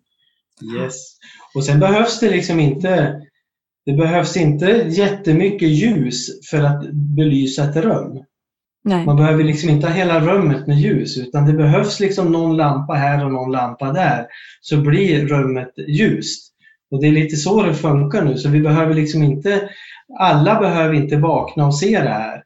[0.77, 0.95] Yes.
[1.55, 3.21] Och sen behövs det liksom inte
[3.85, 8.23] det behövs inte jättemycket ljus för att belysa ett rum.
[8.83, 9.05] Nej.
[9.05, 12.93] Man behöver liksom inte ha hela rummet med ljus utan det behövs liksom någon lampa
[12.93, 14.25] här och någon lampa där
[14.61, 16.50] så blir rummet ljust.
[16.91, 19.69] Och det är lite så det funkar nu så vi behöver liksom inte
[20.19, 22.43] alla behöver inte vakna och se det här.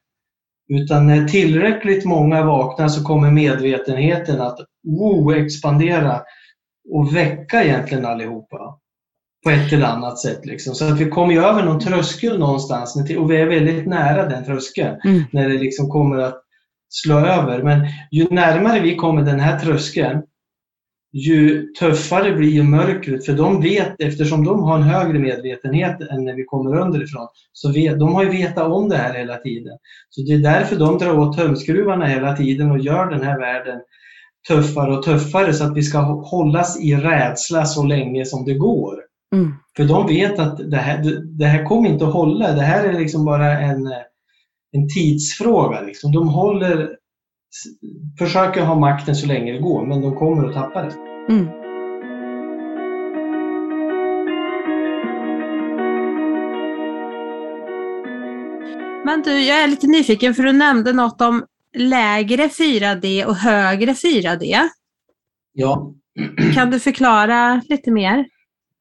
[0.67, 6.21] Utan när tillräckligt många vaknar så kommer medvetenheten att wow, expandera
[6.93, 8.79] och väcka egentligen allihopa
[9.43, 10.45] på ett eller annat sätt.
[10.45, 10.75] Liksom.
[10.75, 14.45] Så att vi kommer ju över någon tröskel någonstans och vi är väldigt nära den
[14.45, 15.23] tröskeln Mm.
[15.31, 16.41] när det liksom kommer att
[16.89, 17.63] slå över.
[17.63, 20.21] Men ju närmare vi kommer den här tröskeln,
[21.15, 23.25] ju tuffare blir mörkret.
[23.25, 27.71] För de vet, eftersom de har en högre medvetenhet än när vi kommer underifrån, så
[27.71, 29.77] vet, de har ju vetat om det här hela tiden.
[30.09, 33.79] Så det är därför de drar åt tumskruvarna hela tiden och gör den här världen
[34.47, 38.95] tuffare och tuffare så att vi ska hållas i rädsla så länge som det går.
[39.35, 39.53] Mm.
[39.77, 42.51] För de vet att det här, det här kommer inte att hålla.
[42.51, 43.87] Det här är liksom bara en,
[44.71, 45.81] en tidsfråga.
[45.81, 46.11] Liksom.
[46.11, 46.89] De håller,
[48.19, 50.93] försöker ha makten så länge det går, men de kommer att tappa det.
[51.29, 51.47] Mm.
[59.05, 61.45] Men du, jag är lite nyfiken för du nämnde något om
[61.77, 64.59] lägre 4D och högre 4D.
[65.53, 65.93] Ja,
[66.55, 68.25] Kan du förklara lite mer?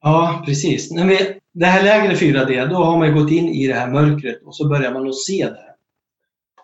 [0.01, 0.91] ja precis.
[0.91, 1.17] När vi,
[1.53, 4.69] det här lägre 4D, då har man gått in i det här mörkret och så
[4.69, 5.74] börjar man att se det.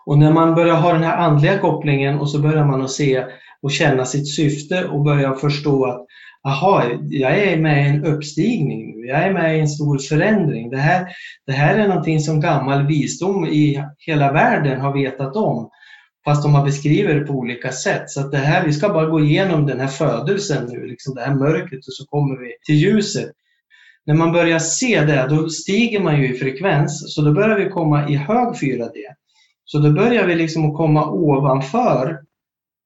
[0.06, 3.24] Och när man börjar ha den här andliga kopplingen och så börjar man att se
[3.62, 6.06] och känna sitt syfte och börja förstå att
[6.44, 10.70] aha, jag är med i en uppstigning nu, jag är med i en stor förändring.
[10.70, 11.06] Det här,
[11.46, 15.70] det här är någonting som gammal visdom i hela världen har vetat om.
[16.24, 18.10] Fast de har beskrivit det på olika sätt.
[18.10, 21.20] Så att det här, vi ska bara gå igenom den här födelsen nu, liksom det
[21.20, 23.30] här mörkret och så kommer vi till ljuset.
[24.06, 27.70] När man börjar se det, då stiger man ju i frekvens, så då börjar vi
[27.70, 28.94] komma i hög 4D.
[29.72, 32.18] Så då börjar vi liksom att komma ovanför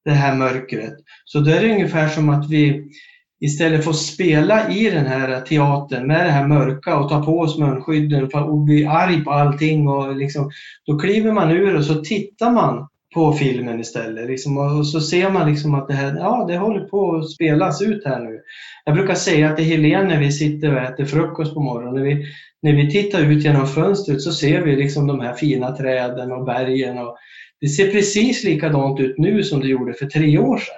[0.05, 0.93] det här mörkret.
[1.25, 2.91] Så då är det ungefär som att vi
[3.39, 7.39] istället för att spela i den här teatern med det här mörka och ta på
[7.39, 9.87] oss munskydden och bli arg på allting.
[9.87, 10.51] Och liksom,
[10.85, 14.27] då kliver man ur och så tittar man på filmen istället.
[14.27, 17.81] Liksom, och så ser man liksom att det här ja, det håller på att spelas
[17.81, 18.39] ut här nu.
[18.85, 22.25] Jag brukar säga till Helene när vi sitter och äter frukost på morgonen, när vi,
[22.61, 26.45] när vi tittar ut genom fönstret så ser vi liksom de här fina träden och
[26.45, 26.97] bergen.
[26.97, 27.17] Och
[27.61, 30.75] det ser precis likadant ut nu som det gjorde för tre år sedan.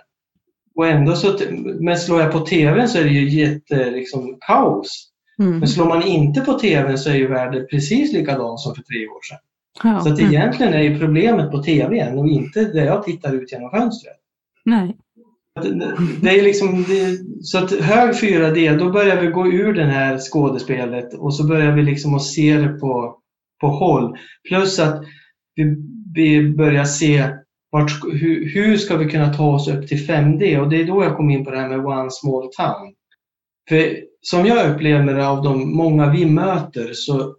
[0.76, 1.38] Och ändå så,
[1.80, 5.10] men slår jag på TVn så är det ju jätte, liksom, kaos.
[5.40, 5.60] Mm.
[5.60, 9.08] Men slår man inte på TVn så är ju världen precis likadan som för tre
[9.08, 9.40] år sedan.
[9.84, 10.00] Ja.
[10.00, 13.72] Så att egentligen är ju problemet på TVn och inte där jag tittar ut genom
[13.72, 14.16] fönstret.
[14.66, 14.98] Nej.
[16.22, 20.18] Det är liksom, det, så att hög 4D, då börjar vi gå ur det här
[20.18, 23.18] skådespelet och så börjar vi liksom att se det på,
[23.62, 24.18] på håll.
[24.50, 25.04] Plus att
[25.56, 25.76] vi,
[26.14, 27.30] vi börjar se
[27.72, 30.58] vart, hur, hur ska vi kunna ta oss upp till 5D?
[30.58, 32.94] Och det är då jag kom in på det här med One Small Town.
[33.70, 37.36] För som jag upplever det av de många vi möter så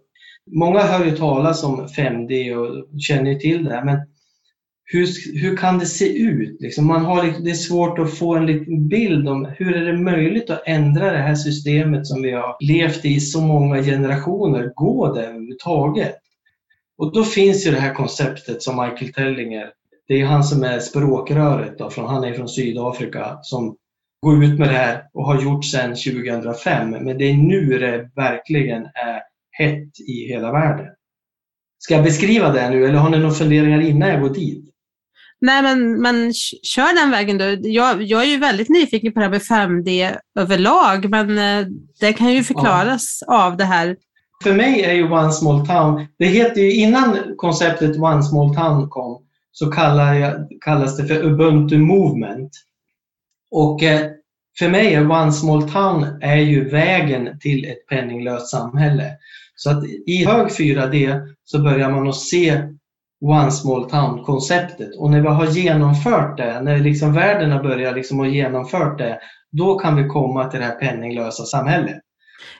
[0.51, 3.97] Många hör ju talas om 5D och känner till det, men
[4.83, 5.07] hur,
[5.41, 6.61] hur kan det se ut?
[6.61, 9.85] Liksom man har, liksom, det är svårt att få en liten bild om hur är
[9.85, 14.71] det möjligt att ändra det här systemet som vi har levt i så många generationer.
[14.75, 16.15] Går det överhuvudtaget?
[16.97, 19.69] Och då finns ju det här konceptet som Michael Tellinger,
[20.07, 23.75] det är han som är språkröret, då, från, han är från Sydafrika, som
[24.21, 26.89] går ut med det här och har gjort sedan 2005.
[26.89, 30.87] Men det är nu det verkligen är hett i hela världen.
[31.79, 34.71] Ska jag beskriva det nu eller har ni några funderingar innan jag går dit?
[35.41, 36.33] Nej, men, men
[36.63, 37.69] kör den vägen då.
[37.69, 41.67] Jag, jag är ju väldigt nyfiken på det här med 5D överlag, men eh,
[41.99, 43.45] det kan ju förklaras ja.
[43.45, 43.97] av det här.
[44.43, 48.89] För mig är ju One Small Town, det heter ju innan konceptet One Small Town
[48.89, 52.51] kom, så kallar jag, kallas det för Ubuntu Movement.
[53.51, 54.11] Och eh,
[54.59, 59.11] för mig är One Small Town är ju vägen till ett penninglöst samhälle.
[59.63, 62.61] Så att i hög 4D så börjar man att se
[63.25, 64.95] One Small Town-konceptet.
[64.97, 69.19] Och när vi har genomfört det, när liksom världen har börjat liksom ha genomfört det,
[69.51, 71.97] då kan vi komma till det här penninglösa samhället.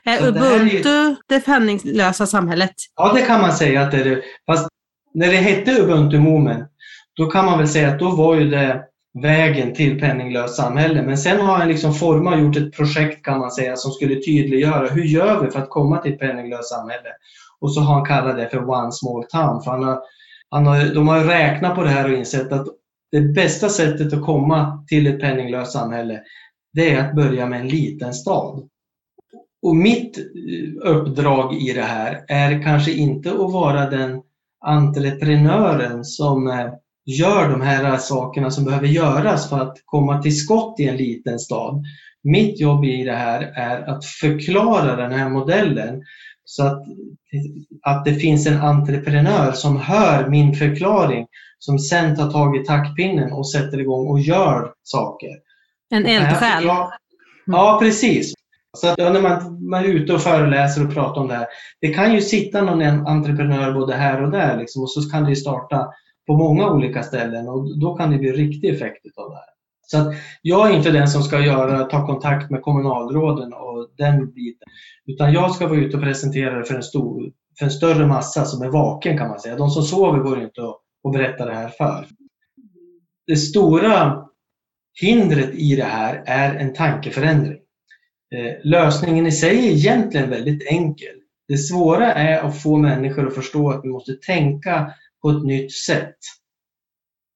[0.03, 1.15] Är Ubuntu det, är...
[1.27, 2.73] det penninglösa samhället?
[2.95, 4.21] Ja, det kan man säga att det är.
[4.45, 4.67] Fast
[5.13, 6.69] när det hette Ubuntu Moment,
[7.17, 11.01] då kan man väl säga att då var ju det vägen till penninglöst samhälle.
[11.01, 14.15] Men sen har han liksom format och gjort ett projekt kan man säga som skulle
[14.15, 17.09] tydliggöra hur gör vi för att komma till ett penninglöst samhälle.
[17.59, 19.63] Och så har han kallat det för One Small Town.
[19.63, 19.99] För han har,
[20.49, 22.67] han har, de har räknat på det här och insett att
[23.11, 26.21] det bästa sättet att komma till ett penninglöst samhälle
[26.73, 28.69] det är att börja med en liten stad.
[29.61, 34.21] Och mitt eh, uppdrag i det här är kanske inte att vara den
[34.65, 36.73] entreprenören som eh,
[37.05, 41.39] gör de här sakerna som behöver göras för att komma till skott i en liten
[41.39, 41.83] stad.
[42.23, 46.01] Mitt jobb i det här är att förklara den här modellen
[46.45, 46.83] så att,
[47.81, 51.27] att det finns en entreprenör som hör min förklaring
[51.59, 55.29] som sen tar tag i taktpinnen och sätter igång och gör saker.
[55.89, 56.63] En eldsjäl?
[57.45, 58.33] Ja, precis.
[58.77, 61.47] Så att, när man, man är ute och föreläser och pratar om det här,
[61.81, 65.35] det kan ju sitta någon entreprenör både här och där liksom, och så kan det
[65.35, 65.87] starta
[66.31, 69.45] på många olika ställen och då kan det bli riktig effekt av det här.
[69.87, 74.31] Så att jag är inte den som ska göra, ta kontakt med kommunalråden och den
[74.33, 74.67] biten.
[75.05, 78.45] Utan jag ska vara ute och presentera det för en, stor, för en större massa
[78.45, 79.55] som är vaken kan man säga.
[79.55, 82.05] De som sover går inte att, berätta det här för.
[83.27, 84.25] Det stora
[85.01, 87.59] hindret i det här är en tankeförändring.
[88.35, 91.15] Eh, lösningen i sig är egentligen väldigt enkel.
[91.47, 95.73] Det svåra är att få människor att förstå att vi måste tänka på ett nytt
[95.73, 96.17] sätt.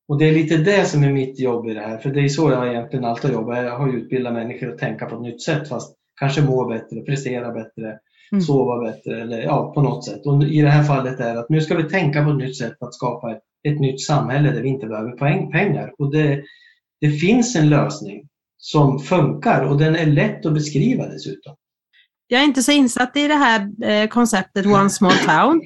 [0.07, 2.29] Och det är lite det som är mitt jobb i det här, för det är
[2.29, 3.55] så jag egentligen alltid jobbar.
[3.55, 7.51] Jag har utbildat människor att tänka på ett nytt sätt, fast kanske må bättre, prestera
[7.51, 7.99] bättre,
[8.31, 8.41] mm.
[8.41, 10.25] sova bättre eller ja, på något sätt.
[10.25, 12.57] Och i det här fallet är det att nu ska vi tänka på ett nytt
[12.57, 15.93] sätt att skapa ett, ett nytt samhälle där vi inte behöver poäng, pengar.
[15.97, 16.43] Och det,
[17.01, 21.55] det finns en lösning som funkar och den är lätt att beskriva dessutom.
[22.27, 25.61] Jag är inte så insatt i det här eh, konceptet One Small Town.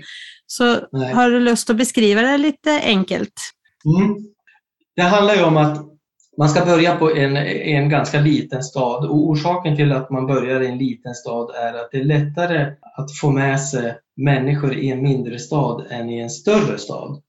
[0.51, 1.13] Så Nej.
[1.13, 3.33] har du lust att beskriva det lite enkelt?
[3.85, 4.15] Mm.
[4.95, 5.77] Det handlar ju om att
[6.37, 10.61] man ska börja på en, en ganska liten stad och orsaken till att man börjar
[10.61, 14.91] i en liten stad är att det är lättare att få med sig människor i
[14.91, 17.21] en mindre stad än i en större stad.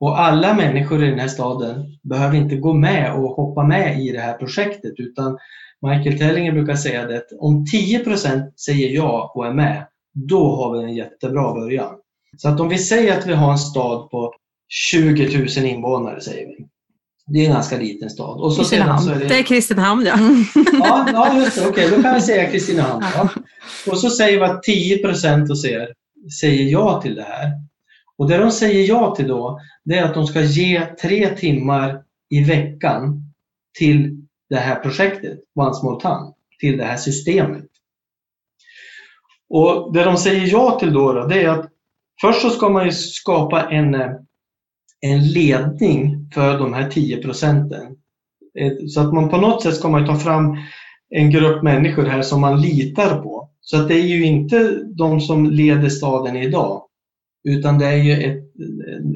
[0.00, 4.12] Och alla människor i den här staden behöver inte gå med och hoppa med i
[4.12, 5.38] det här projektet utan
[5.86, 10.84] Michael Tellinger brukar säga att om 10% säger ja och är med, då har vi
[10.84, 11.94] en jättebra början.
[12.36, 14.34] Så att om vi säger att vi har en stad på
[14.68, 16.66] 20 000 invånare, säger vi.
[17.26, 18.40] Det är en ganska liten stad.
[18.40, 19.02] Och så Kristinehamn.
[19.02, 19.28] Så är det...
[19.28, 20.18] det är Kristinehamn, ja.
[20.72, 21.68] ja, ja just det.
[21.68, 23.04] Okej, okay, då kan vi säga Kristinehamn.
[23.14, 23.28] Ja.
[23.90, 25.88] Och så säger vi att 10 procent hos er
[26.40, 27.50] säger ja till det här.
[28.18, 32.02] Och det de säger ja till då, det är att de ska ge tre timmar
[32.30, 33.22] i veckan
[33.78, 37.64] till det här projektet, One Small Town, till det här systemet.
[39.48, 41.71] Och Det de säger ja till då, då det är att
[42.20, 44.10] först så ska man ju skapa en, eh,
[45.00, 47.96] en ledning för de här 10 procenten.
[48.58, 50.56] Eh, så att man på något sätt ska man ta fram
[51.10, 53.48] en grupp människor här som man litar på.
[53.60, 56.82] Så att det är ju inte de som leder staden idag,
[57.44, 58.44] utan det är ju ett,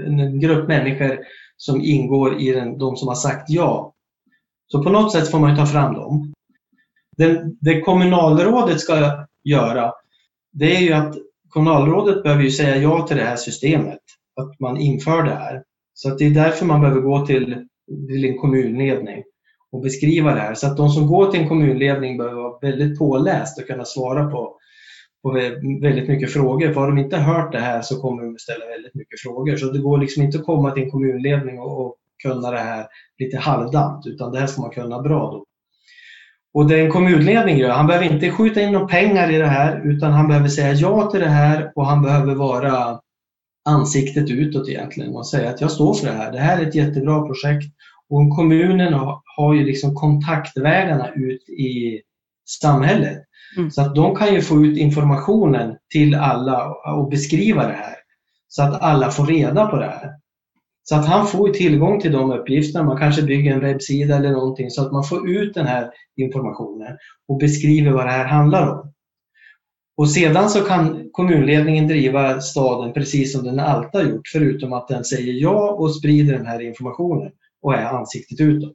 [0.06, 1.18] en grupp människor
[1.56, 3.94] som ingår i den, de som har sagt ja.
[4.72, 6.32] Så på något sätt får man ta fram dem.
[7.16, 9.92] Det, det kommunalrådet ska göra,
[10.52, 11.14] det är ju att
[11.56, 14.00] kommunalrådet behöver ju säga ja till det här systemet,
[14.40, 15.62] att man inför det här.
[15.94, 17.66] Så att det är därför man behöver gå till,
[18.08, 19.22] till en kommunledning
[19.72, 20.54] och beskriva det här.
[20.54, 24.30] Så att de som går till en kommunledning behöver vara väldigt påläst och kunna svara
[24.30, 24.56] på
[25.22, 25.32] på
[25.82, 26.72] väldigt mycket frågor.
[26.72, 29.56] För har de inte hört det här så kommer de ställa väldigt mycket frågor.
[29.56, 32.86] Så det går liksom inte att komma till en kommunledning och, och kunna det här
[33.18, 35.44] lite halvdant, utan det här ska man kunna bra då.
[36.56, 39.82] Och det en kommunledning gör, han behöver inte skjuta in några pengar i det här,
[39.84, 43.00] utan han behöver säga ja till det här och han behöver vara
[43.68, 46.32] ansiktet utåt egentligen och säga att jag står för det här.
[46.32, 47.66] Det här är ett jättebra projekt.
[48.08, 48.92] Och kommunen
[49.36, 52.00] har ju liksom kontaktvägarna ut i
[52.62, 53.18] samhället.
[53.56, 53.70] Mm.
[53.70, 57.96] Så att de kan ju få ut informationen till alla och beskriva det här.
[58.48, 60.10] Så att alla får reda på det här.
[60.88, 62.84] Så att han får tillgång till de uppgifterna.
[62.84, 66.96] Man kanske bygger en webbsida eller någonting så att man får ut den här informationen
[67.28, 68.92] och beskriver vad det här handlar om.
[69.96, 74.88] Och sedan så kan kommunledningen driva staden precis som den alltid har gjort förutom att
[74.88, 78.74] den säger ja och sprider den här informationen och är ansiktet utåt.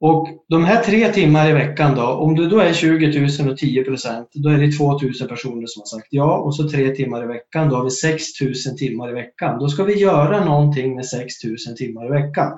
[0.00, 3.58] Och de här tre timmar i veckan då, om det då är 20 000 och
[3.58, 6.94] 10 procent, då är det 2 000 personer som har sagt ja och så tre
[6.94, 9.58] timmar i veckan, då har vi 6 000 timmar i veckan.
[9.58, 12.52] Då ska vi göra någonting med 6 000 timmar i veckan.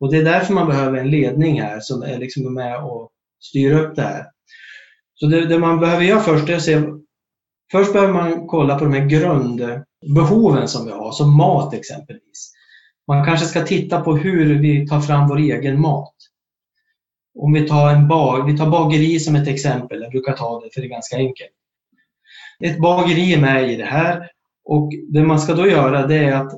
[0.00, 3.72] Och det är därför man behöver en ledning här som är liksom med och styr
[3.72, 4.24] upp det här.
[5.14, 6.82] Så det, det man behöver göra först är att se,
[7.72, 12.52] först behöver man kolla på de här grundbehoven som vi har, som mat exempelvis.
[13.06, 16.14] Man kanske ska titta på hur vi tar fram vår egen mat.
[17.38, 20.70] Om vi tar, en bag, vi tar bageri som ett exempel, jag brukar ta det
[20.74, 21.50] för det är ganska enkelt.
[22.64, 24.30] Ett bageri är med i det här
[24.64, 26.52] och det man ska då göra det är att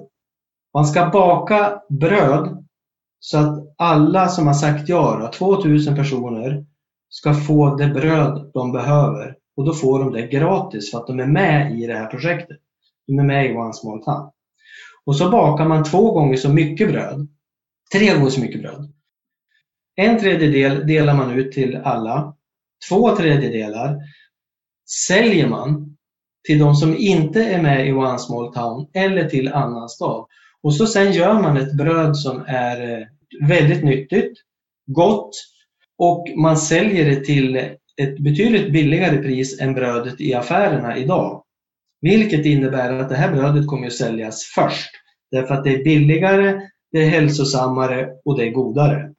[0.75, 2.67] man ska baka bröd
[3.21, 6.65] så att alla som har sagt ja, 2000 personer,
[7.11, 9.37] ska få det bröd de behöver.
[9.57, 12.59] Och då får de det gratis för att de är med i det här projektet.
[13.07, 14.31] De är med i One Small Town.
[15.05, 17.29] Och så bakar man två gånger så mycket bröd.
[17.93, 18.93] Tre gånger så mycket bröd.
[20.01, 22.35] En tredjedel delar man ut till alla.
[22.89, 23.97] Två tredjedelar
[25.07, 25.97] säljer man
[26.47, 30.27] till de som inte är med i One Small Town eller till annan stad.
[30.63, 33.07] Och så sen gör man ett bröd som är eh,
[33.49, 34.33] väldigt nyttigt,
[34.87, 35.31] gott
[35.99, 37.57] och man säljer det till
[37.97, 41.43] ett betydligt billigare pris än brödet i affärerna idag.
[42.01, 44.91] Vilket innebär att det här brödet kommer att säljas först.
[45.31, 46.61] Därför att det är billigare,
[46.93, 49.15] det är hälsosammare och det är godare.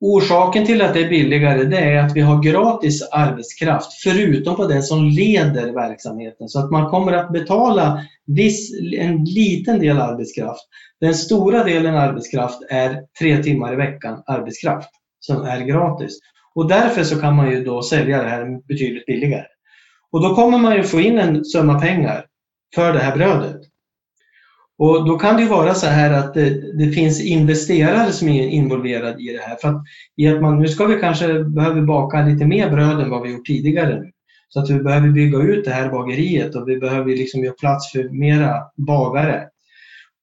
[0.00, 4.66] Orsaken till att det är billigare det är att vi har gratis arbetskraft förutom på
[4.66, 6.48] den som leder verksamheten.
[6.48, 10.68] Så att man kommer att betala viss, en liten del arbetskraft.
[11.00, 14.90] Den stora delen arbetskraft är tre timmar i veckan arbetskraft
[15.20, 16.18] som är gratis.
[16.54, 19.46] Och därför så kan man ju då sälja det här betydligt billigare.
[20.12, 22.24] Och då kommer man ju få in en summa pengar
[22.74, 23.59] för det här brödet.
[24.80, 29.22] Och Då kan det vara så här att det, det, finns investerare som är involverade
[29.22, 29.56] i det här.
[29.56, 29.82] För att,
[30.16, 33.32] i att man, nu ska vi kanske behöva baka lite mer bröd än vad vi
[33.32, 34.00] gjort tidigare.
[34.00, 34.10] Nu.
[34.48, 37.92] Så att vi behöver bygga ut det här bageriet och vi behöver liksom göra plats
[37.92, 39.44] för mera bagare.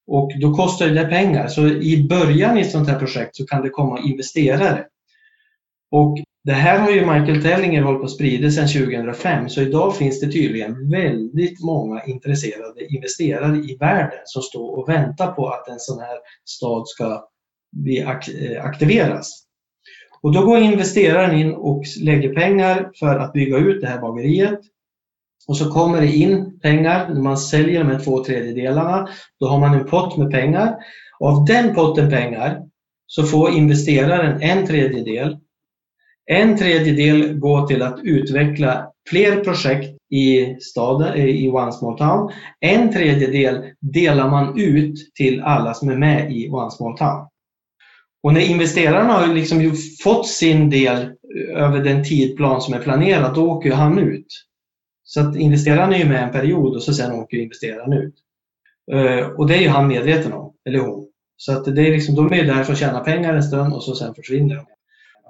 [0.06, 1.48] Och då kostar det pengar.
[1.48, 4.84] Så i början i ett sånt här projekt så kan det komma investerare.
[5.90, 6.18] Och
[6.48, 10.20] det här har ju Michael Tellinger hållit på att sprida sedan 2005 så idag finns
[10.20, 15.78] det tydligen väldigt många intresserade investerare i världen som står och väntar på att en
[15.78, 17.24] sån här stad ska
[17.72, 19.44] bli eh, aktiveras.
[20.22, 24.60] Och då går investeraren in och lägger pengar för att bygga ut det här bageriet.
[25.48, 29.08] Och så kommer det in pengar när man säljer de här två tredjedelarna.
[29.40, 30.76] Då har man en pott med pengar.
[31.20, 32.62] Och av den potten pengar
[33.06, 35.38] så får investeraren en tredjedel
[36.30, 42.30] en tredjedel går till att utveckla fler projekt i staden, eh, i One Small Town.
[42.60, 47.26] En tredjedel delar man ut till alla som är med i One Small Town.
[48.22, 49.72] Och när investerarna har liksom
[50.02, 54.44] fått sin del eh, över den tidplan som är planerad, då åker han ut.
[55.04, 58.14] Så att investeraren är med en period och så sen åker investeraren ut.
[58.92, 61.08] Eh, och det är ju han medveten om, eller hon.
[61.36, 63.82] Så att det är liksom, de är där för att tjäna pengar en stund och
[63.82, 64.64] så sen försvinner de.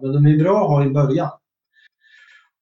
[0.02, 1.30] Men de är bra att ha i början.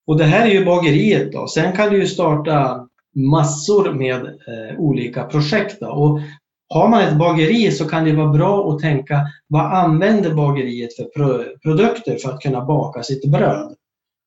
[0.07, 1.49] Och det här är ju bageriet då.
[1.49, 5.81] Sen kan du ju starta massor med eh, olika projekt.
[5.81, 5.87] Då.
[5.87, 6.21] Och
[6.69, 11.05] har man ett bageri så kan det vara bra att tänka vad använder bageriet för
[11.05, 13.75] pro produkter för att kunna baka sitt bröd?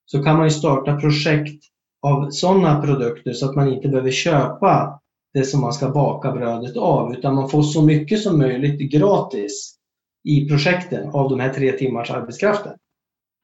[0.06, 1.64] Så kan man ju starta projekt
[2.02, 5.00] av sådana produkter så att man inte behöver köpa
[5.34, 9.76] det som man ska baka brödet av utan man får så mycket som möjligt gratis
[10.24, 12.74] i projekten av de här tre timmars arbetskraften.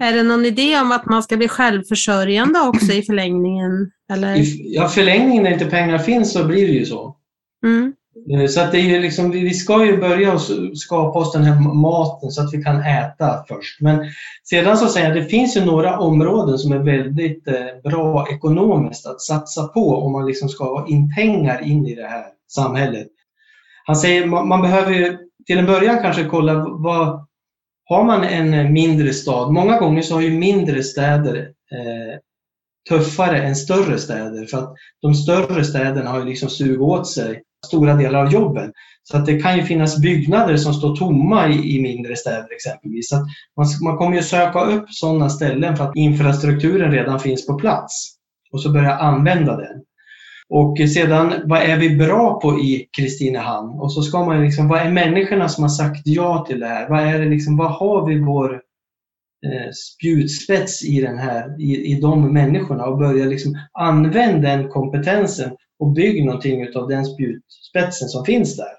[0.04, 3.92] Är det någon idé om att man ska bli självförsörjande också i förlängningen?
[4.14, 4.36] Eller?
[4.76, 7.16] Ja, förlängningen när inte pengar finns så blir det ju så.
[7.66, 7.94] Mm.
[8.32, 10.40] Eh, så att det är liksom, vi ska ju börja
[10.76, 13.82] skapa oss den här maten så att vi kan äta först.
[13.82, 14.00] Men
[14.44, 19.08] sedan så säger jag, det finns ju några områden som är väldigt eh, bra ekonomiskt
[19.08, 23.08] att satsa på om man liksom ska ha in pengar in i det här samhället.
[23.86, 27.25] Han säger man, man behöver ju till en början kanske kolla vad,
[27.86, 31.38] har man en eh, mindre stad, många gånger så har ju mindre städer
[31.72, 32.20] eh,
[32.90, 37.42] tuffare än större städer för att de större städerna har ju liksom sugit åt sig
[37.66, 38.72] stora delar av jobben.
[39.04, 43.10] Så att det kan ju finnas byggnader som står tomma i, i mindre städer exempelvis.
[43.10, 43.16] Så
[43.58, 48.16] man, man kommer ju söka upp sådana ställen för att infrastrukturen redan finns på plats
[48.52, 49.84] och så börja använda den.
[50.50, 53.80] Och sedan, vad är vi bra på i Kristinehamn?
[53.80, 56.90] Och så ska man liksom, vad är människorna som har sagt ja till det här?
[56.90, 58.54] Vad, är det liksom, vad har vi vår
[59.46, 62.86] eh, spjutspets i, den här, i, i de människorna?
[62.86, 68.76] Och börja liksom använda den kompetensen och bygga någonting av den spjutspetsen som finns där.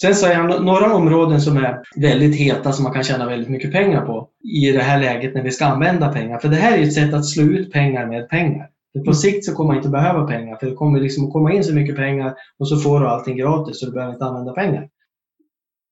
[0.00, 3.48] Sen så är jag några områden som är väldigt heta som man kan tjäna väldigt
[3.48, 4.28] mycket pengar på
[4.62, 6.38] i det här läget när vi ska använda pengar.
[6.38, 8.68] För det här är ett sätt att slå ut pengar med pengar.
[8.94, 11.52] För på sikt så kommer man inte behöva pengar för det kommer liksom att komma
[11.52, 14.52] in så mycket pengar och så får du allting gratis så du behöver inte använda
[14.52, 14.88] pengar.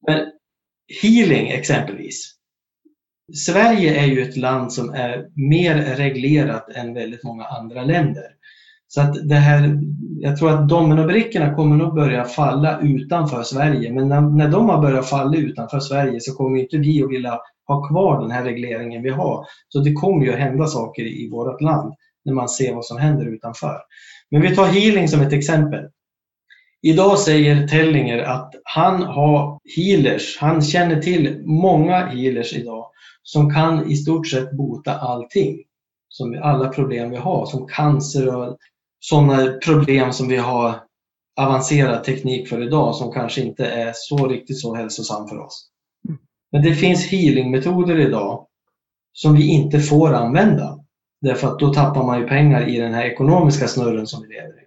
[0.07, 0.27] Men
[1.03, 2.35] healing exempelvis.
[3.47, 8.25] Sverige är ju ett land som är mer reglerat än väldigt många andra länder.
[8.89, 9.79] Så att det här,
[10.21, 13.93] jag tror att dominobrickorna kommer nog börja falla utanför Sverige.
[13.93, 17.41] Men när, när de har börjat falla utanför Sverige så kommer inte vi att vilja
[17.67, 19.47] ha kvar den här regleringen vi har.
[19.69, 21.95] Så det kommer ju att hända saker i vårt land
[22.25, 23.79] när man ser vad som händer utanför.
[24.31, 25.85] Men vi tar healing som ett exempel.
[26.83, 32.87] Idag säger Tellinger att han har healers, han känner till många healers idag
[33.23, 35.59] som kan i stort sett bota allting.
[36.09, 38.57] Som alla problem vi har, som cancer och
[39.01, 40.75] sådana problem som vi har
[41.41, 45.69] avancerad teknik för idag som kanske inte är så riktigt så hälsosam för oss.
[46.09, 46.21] Mm.
[46.53, 48.47] Men det finns healingmetoder idag
[49.13, 50.79] som vi inte får använda.
[51.23, 54.49] Därför att då tappar man ju pengar i den här ekonomiska snurren som vi lever
[54.49, 54.65] i.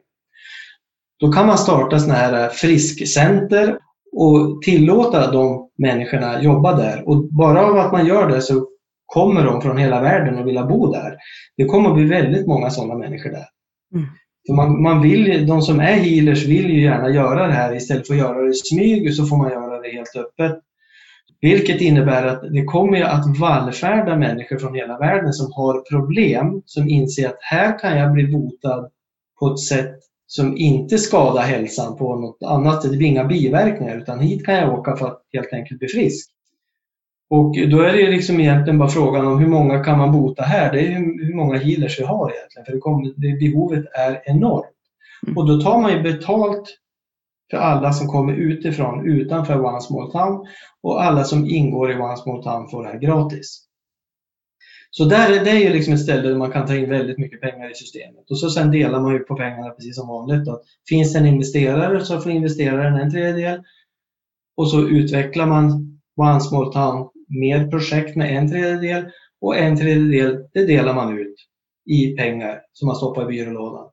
[1.20, 3.78] Då kan man starta sådana här friskcenter
[4.12, 7.10] och tillåta de människorna jobba där.
[7.10, 8.68] Och bara av att man gör det så
[9.06, 11.18] kommer de från hela världen och vilja bo där.
[11.58, 13.45] Det kommer att bli väldigt många sådana människor där.
[13.93, 14.08] Mm.
[14.47, 18.08] För man, man vill, de som är healers vill ju gärna göra det här istället
[18.08, 20.60] för att göra det i smyg så får man göra det helt öppet.
[21.41, 26.89] Vilket innebär att det kommer att vallfärda människor från hela världen som har problem, som
[26.89, 28.89] inser att här kan jag bli botad
[29.39, 29.95] på ett sätt
[30.27, 32.91] som inte skadar hälsan på något annat sätt.
[32.91, 36.31] Det blir inga biverkningar utan hit kan jag åka för att helt enkelt bli frisk.
[37.29, 40.73] Och då är det liksom egentligen bara frågan om hur många kan man bota här?
[40.73, 40.91] Det är
[41.25, 44.65] hur många healers vi har egentligen, för det kommer, det, behovet är enormt.
[45.27, 45.38] Mm.
[45.38, 46.77] Och då tar man ju betalt
[47.51, 50.45] för alla som kommer utifrån, utanför One Small Town
[50.86, 53.61] och alla som ingår i One Small Town får det här gratis.
[54.91, 57.41] Så där, det är ju liksom ett ställe där man kan ta in väldigt mycket
[57.41, 58.31] pengar i systemet.
[58.31, 60.45] Och så sen delar man ju på pengarna precis som vanligt.
[60.45, 60.61] Då.
[60.89, 63.63] Finns det en investerare så får investeraren en tredjedel.
[64.57, 69.05] Och så utvecklar man One Small Town med projekt med en tredjedel.
[69.41, 71.36] och en tredjedel det delar man ut
[71.86, 73.89] i pengar som man stoppar i byrålådan.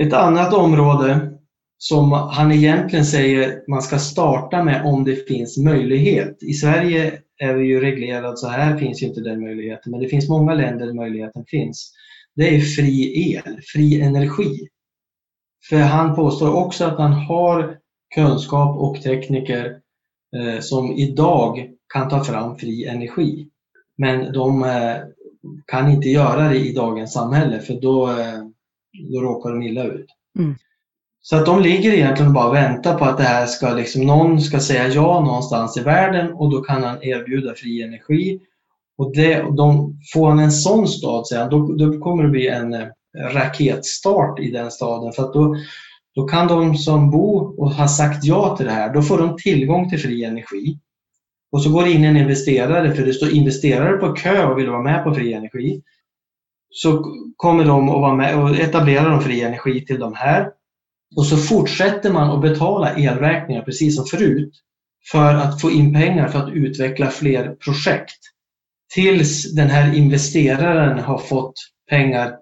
[0.00, 1.37] Ett annat område
[1.78, 6.42] som han egentligen säger man ska starta med om det finns möjlighet.
[6.42, 10.08] I Sverige är vi ju reglerade så här finns ju inte den möjligheten, men det
[10.08, 11.92] finns många länder där möjligheten finns.
[12.36, 14.68] Det är fri el, fri energi.
[15.68, 17.78] För han påstår också att han har
[18.14, 19.80] kunskap och tekniker
[20.36, 23.48] eh, som idag kan ta fram fri energi.
[23.96, 24.96] Men de eh,
[25.66, 28.42] kan inte göra det i dagens samhälle för då, eh,
[29.12, 30.06] då råkar de illa ut.
[30.38, 30.54] Mm.
[31.30, 34.40] Så att de ligger egentligen bara och väntar på att det här ska liksom, någon
[34.40, 38.40] ska säga ja någonstans i världen och då kan han erbjuda fri energi.
[38.98, 42.48] Och det, de, får han en sån stad, säger han, då, då kommer det bli
[42.48, 42.86] en eh,
[43.32, 45.12] raketstart i den staden.
[45.12, 45.56] För att då,
[46.14, 49.36] då kan de som bor och har sagt ja till det här, då får de
[49.36, 50.78] tillgång till fri energi.
[51.52, 54.70] Och så går det in en investerare, för det står investerare på kö och vill
[54.70, 55.82] vara med på fri energi.
[56.70, 57.04] Så
[57.36, 60.57] kommer de att vara med och etablera de fri energi till de här.
[61.16, 64.54] Och så fortsätter man att betala elräkningar precis som förut
[65.10, 68.18] för att få in pengar för att utveckla fler projekt.
[68.94, 71.54] Tills den här investeraren har fått
[71.90, 72.36] pengar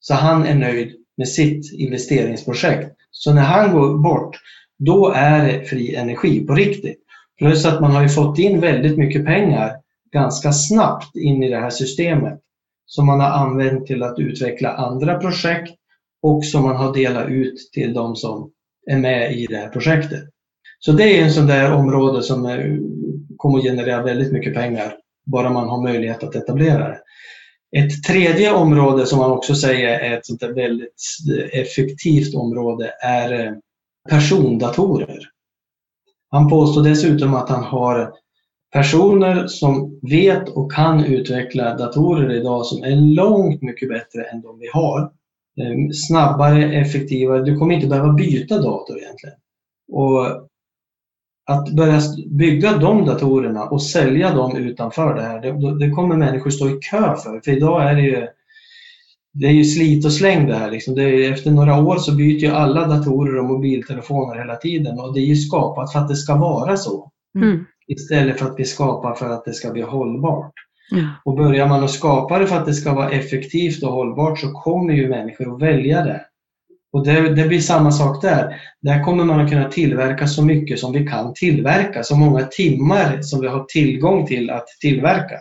[0.00, 2.90] så han är nöjd med sitt investeringsprojekt.
[3.10, 4.36] Så när han går bort,
[4.78, 6.98] då är det fri energi på riktigt.
[7.38, 9.72] Plus att man har ju fått in väldigt mycket pengar
[10.12, 12.40] ganska snabbt in i det här systemet
[12.86, 15.74] som man har använt till att utveckla andra projekt
[16.26, 18.50] och som man har delat ut till de som
[18.90, 20.24] är med i det här projektet.
[20.78, 22.42] Så det är en sån där område som
[23.36, 24.96] kommer att generera väldigt mycket pengar
[25.26, 27.00] bara man har möjlighet att etablera det.
[27.76, 31.02] Ett tredje område som man också säger är ett sånt väldigt
[31.52, 33.52] effektivt område är eh,
[34.08, 35.18] persondatorer.
[36.30, 38.12] Han påstår dessutom att han har
[38.72, 44.58] personer som vet och kan utveckla datorer idag som är långt mycket bättre än de
[44.58, 45.12] vi har.
[45.60, 47.44] Eh, snabbare, effektivare.
[47.44, 49.36] Du kommer inte behöva byta dator egentligen.
[49.92, 50.46] Och
[51.46, 56.50] att börja bygga de datorerna och sälja dem utanför det här, det, det, kommer människor
[56.50, 57.40] stå i kö för.
[57.44, 58.26] För idag är det ju,
[59.32, 60.70] det är ju slit och släng det här.
[60.70, 60.94] Liksom.
[60.94, 65.14] Det är, efter några år så byter ju alla datorer och mobiltelefoner hela tiden och
[65.14, 67.10] det är ju skapat för att det ska vara så.
[67.38, 67.64] Mm.
[67.86, 70.52] Istället för att bli skapat för att det ska bli hållbart.
[70.92, 71.06] Mm.
[71.24, 74.52] Och börjar man att skapa det för att det ska vara effektivt och hållbart så
[74.52, 76.20] kommer ju människor att välja det.
[76.92, 78.56] Och det, det, blir samma sak där.
[78.82, 83.22] Där kommer man att kunna tillverka så mycket som vi kan tillverka, så många timmar
[83.22, 85.34] som vi har tillgång till att tillverka.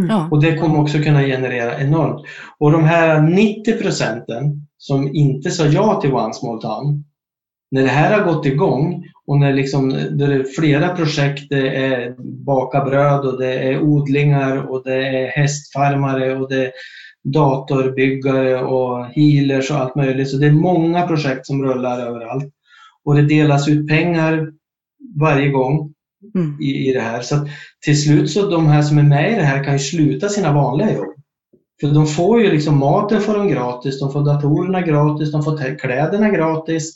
[0.00, 0.32] Mm.
[0.32, 2.26] Och det kommer också kunna generera enormt.
[2.58, 7.04] Och de här 90 procenten som inte sa ja till One Small Town,
[7.72, 12.14] när det här har gått igång och när liksom, det är flera projekt, det är
[12.44, 16.72] baka bröd och det är odlingar och det är hästfarmare och det
[17.24, 20.30] datorbyggare och healers och allt möjligt.
[20.30, 22.52] Så det är många projekt som rullar överallt.
[23.04, 24.52] Och det delas ut pengar
[25.20, 25.94] varje gång
[26.34, 26.60] mm.
[26.60, 27.20] i, i det här.
[27.20, 27.46] Så
[27.84, 30.52] till slut så de här som är med i det här kan ju sluta sina
[30.52, 31.14] vanliga jobb.
[31.80, 35.78] För de får ju liksom maten får de gratis, de får datorerna gratis, de får
[35.78, 36.94] kläderna gratis.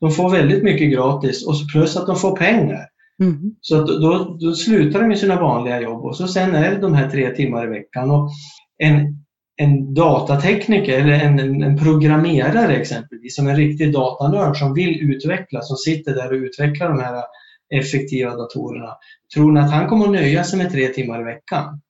[0.00, 2.86] De får väldigt mycket gratis och plus att de får pengar.
[3.22, 3.54] Mm.
[3.60, 6.94] Så då, då slutar de med sina vanliga jobb och så sen är det de
[6.94, 8.10] här tre timmar i veckan.
[8.10, 8.30] Och
[8.78, 9.18] en
[9.60, 15.62] en datatekniker eller en, en, en, programmerare exempelvis, som en riktig datanörd som vill utveckla,
[15.62, 17.22] som sitter där och utvecklar de här
[17.74, 18.96] effektiva datorerna.
[19.34, 21.80] Tror ni att han kommer att nöja sig med tre timmar i veckan?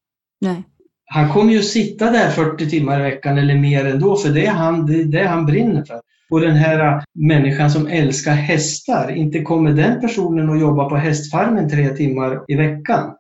[0.40, 0.62] Nej.
[1.04, 4.52] Han kommer ju sitta där 40 timmar i veckan eller mer ändå, för det är
[4.52, 6.00] han, det är det han brinner för.
[6.30, 11.70] Och den här människan som älskar hästar, inte kommer den personen att jobba på hästfarmen
[11.70, 13.14] tre timmar i veckan.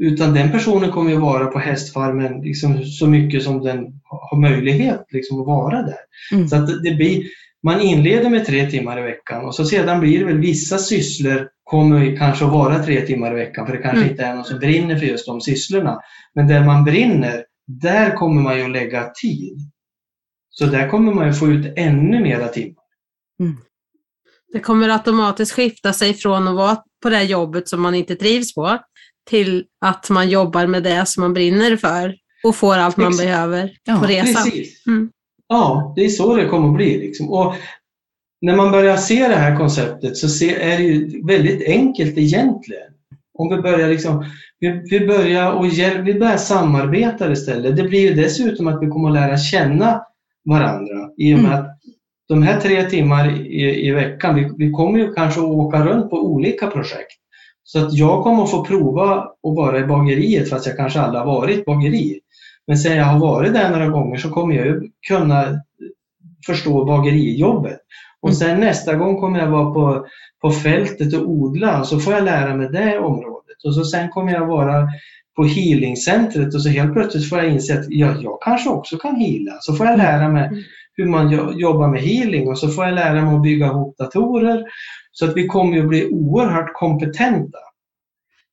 [0.00, 5.06] Utan den personen kommer ju vara på hästfarmen liksom så mycket som den har möjlighet
[5.10, 5.98] liksom att vara där.
[6.32, 6.48] Mm.
[6.48, 7.22] Så att det blir,
[7.62, 11.48] man inleder med tre timmar i veckan och så sedan blir det väl vissa sysslor
[11.64, 14.10] kommer kanske att vara tre timmar i veckan för det kanske mm.
[14.10, 16.00] inte är någon som brinner för just de sysslorna.
[16.34, 19.58] Men där man brinner, där kommer man ju att lägga tid.
[20.58, 22.84] Så där kommer man ju få ut ännu mera timmar.
[23.40, 23.56] Mm.
[24.52, 28.54] Det kommer automatiskt skifta sig från att vara på det jobbet som man inte trivs
[28.54, 28.78] på
[29.30, 33.26] till att man jobbar med det som man brinner för och får allt man Exakt.
[33.26, 34.52] behöver ja, på resan.
[34.86, 35.10] Mm.
[35.48, 36.98] Ja, det är så det kommer att bli.
[36.98, 37.30] Liksom.
[37.30, 37.54] Och
[38.40, 42.92] när man börjar se det här konceptet så är det ju väldigt enkelt egentligen.
[43.38, 44.24] Om vi börjar, liksom,
[44.60, 45.64] vi, vi börjar, och
[46.06, 47.76] vi börjar samarbeta istället.
[47.76, 50.02] Det blir ju dessutom att vi kommer att lära känna
[50.44, 51.60] varandra i och med mm.
[51.60, 51.78] att
[52.28, 56.10] de här tre timmar i, i veckan, vi, vi kommer ju kanske att åka runt
[56.10, 57.20] på olika projekt.
[57.64, 61.22] Så att jag kommer att få prova att vara i bageriet fast jag kanske aldrig
[61.22, 62.20] har varit bageri.
[62.66, 65.44] Men sen jag har varit där några gånger så kommer jag ju kunna
[66.46, 67.78] förstå bagerijobbet.
[68.20, 68.36] Och Mm.
[68.36, 70.06] sen nästa gång kommer jag vara på,
[70.42, 73.64] på fältet och odla så får jag lära mig det området.
[73.64, 74.88] Och så sen kommer jag vara
[75.36, 79.16] på healingcentret och så helt plötsligt får jag inse att ja, jag kanske också kan
[79.16, 79.52] heala.
[79.60, 80.62] Så får jag lära mig Mm.
[80.96, 83.96] hur man jo- jobbar med healing och så får jag lära mig att bygga ihop
[83.98, 84.64] datorer.
[85.12, 87.58] Så att vi kommer ju bli oerhört kompetenta.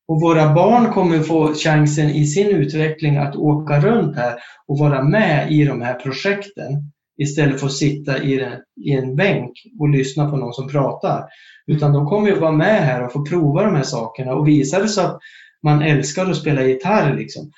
[0.08, 4.34] Och våra barn kommer få chansen i sin utveckling att åka runt här
[4.68, 8.52] och vara med i de här projekten istället för att sitta i en,
[8.86, 11.24] i en bänk och lyssna på någon som pratar.
[11.68, 14.82] Utan de kommer ju vara med här och få prova de här sakerna och visar
[14.82, 15.20] det så att
[15.64, 17.52] man älskar att spela gitarr, liksom,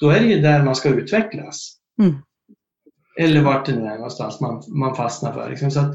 [0.00, 1.76] då är det ju där man ska utvecklas.
[2.02, 2.14] Mm.
[3.20, 5.50] Eller vart det nu är någonstans man, man fastnar för.
[5.50, 5.70] Liksom.
[5.70, 5.94] Så att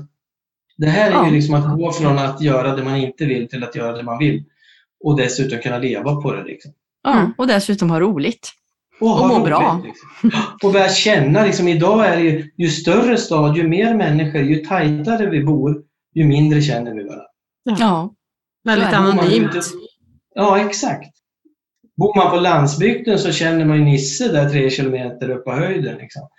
[0.78, 1.26] det här är Ja.
[1.28, 4.03] ju liksom att gå från att göra det man inte vill till att göra det
[4.03, 4.43] man vill.
[5.03, 6.43] Och dessutom kunna leva på det.
[6.43, 6.72] Liksom.
[7.03, 7.34] Ja, Mm.
[7.38, 8.51] och dessutom ha roligt.
[8.99, 9.82] ha Och må roligt, bra.
[9.86, 10.09] Liksom.
[10.64, 14.55] Och börja känna, liksom, idag är det ju, ju större stad, ju mer människor, ju
[14.55, 15.84] tajtare vi bor,
[16.14, 17.26] ju mindre känner vi varandra.
[17.64, 18.14] Ja.
[18.64, 18.89] Väldigt.
[18.91, 19.55] Bor man anonymt.
[20.36, 21.09] Ja, exakt.
[22.02, 25.97] Bor man på landsbygden så känner man ju Nisse där tre kilometer upp på höjden.
[25.97, 26.30] Liksom.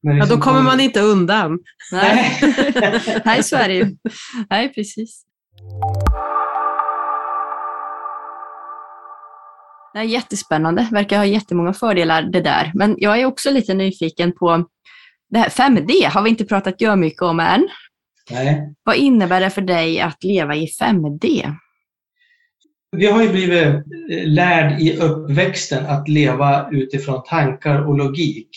[0.00, 1.58] Ja, liksom då kommer man inte undan.
[1.92, 2.40] Nej.
[3.24, 3.96] Nej, så är det ju.
[4.50, 5.24] Nej, precis.
[9.92, 10.88] Det är jättespännande.
[10.92, 12.72] Verkar ha jättemånga fördelar det där.
[12.74, 14.64] Men jag är också lite nyfiken på
[15.30, 17.68] det här 5D har vi inte pratat gör mycket om än.
[18.30, 18.74] Nej.
[18.84, 21.54] Vad innebär det för dig att leva i 5D?
[22.96, 23.82] Vi har ju blivit eh,
[24.24, 28.48] lärd i uppväxten att leva utifrån tankar och logik.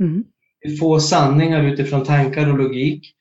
[0.00, 0.24] Mm.
[0.60, 3.14] Vi får sanningar utifrån tankar och logik.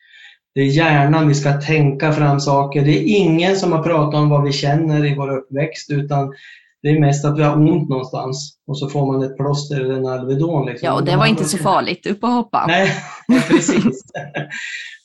[0.56, 2.86] Det är hjärnan vi ska tänka fram saker.
[2.86, 6.34] Det är ingen som har pratat om vad vi känner i vår uppväxt utan
[6.82, 9.94] det är mest att vi har ont någonstans och så får man ett plåster eller
[9.94, 10.66] en Alvedon.
[10.66, 10.86] Liksom.
[10.86, 12.06] Ja, och det var inte så farligt.
[12.06, 12.66] Upp och hoppa.
[12.68, 12.92] Nej,
[13.50, 14.04] precis.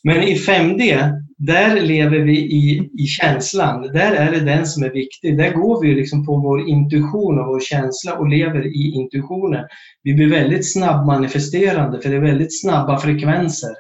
[0.03, 3.83] Men i 5D, där lever vi i, i känslan.
[3.83, 5.39] Där är det den som är viktig.
[5.39, 9.65] Där går vi liksom på vår intuition och vår känsla och lever i intuitionen.
[10.03, 13.75] Vi blir väldigt snabbmanifesterande för det är väldigt snabba frekvenser.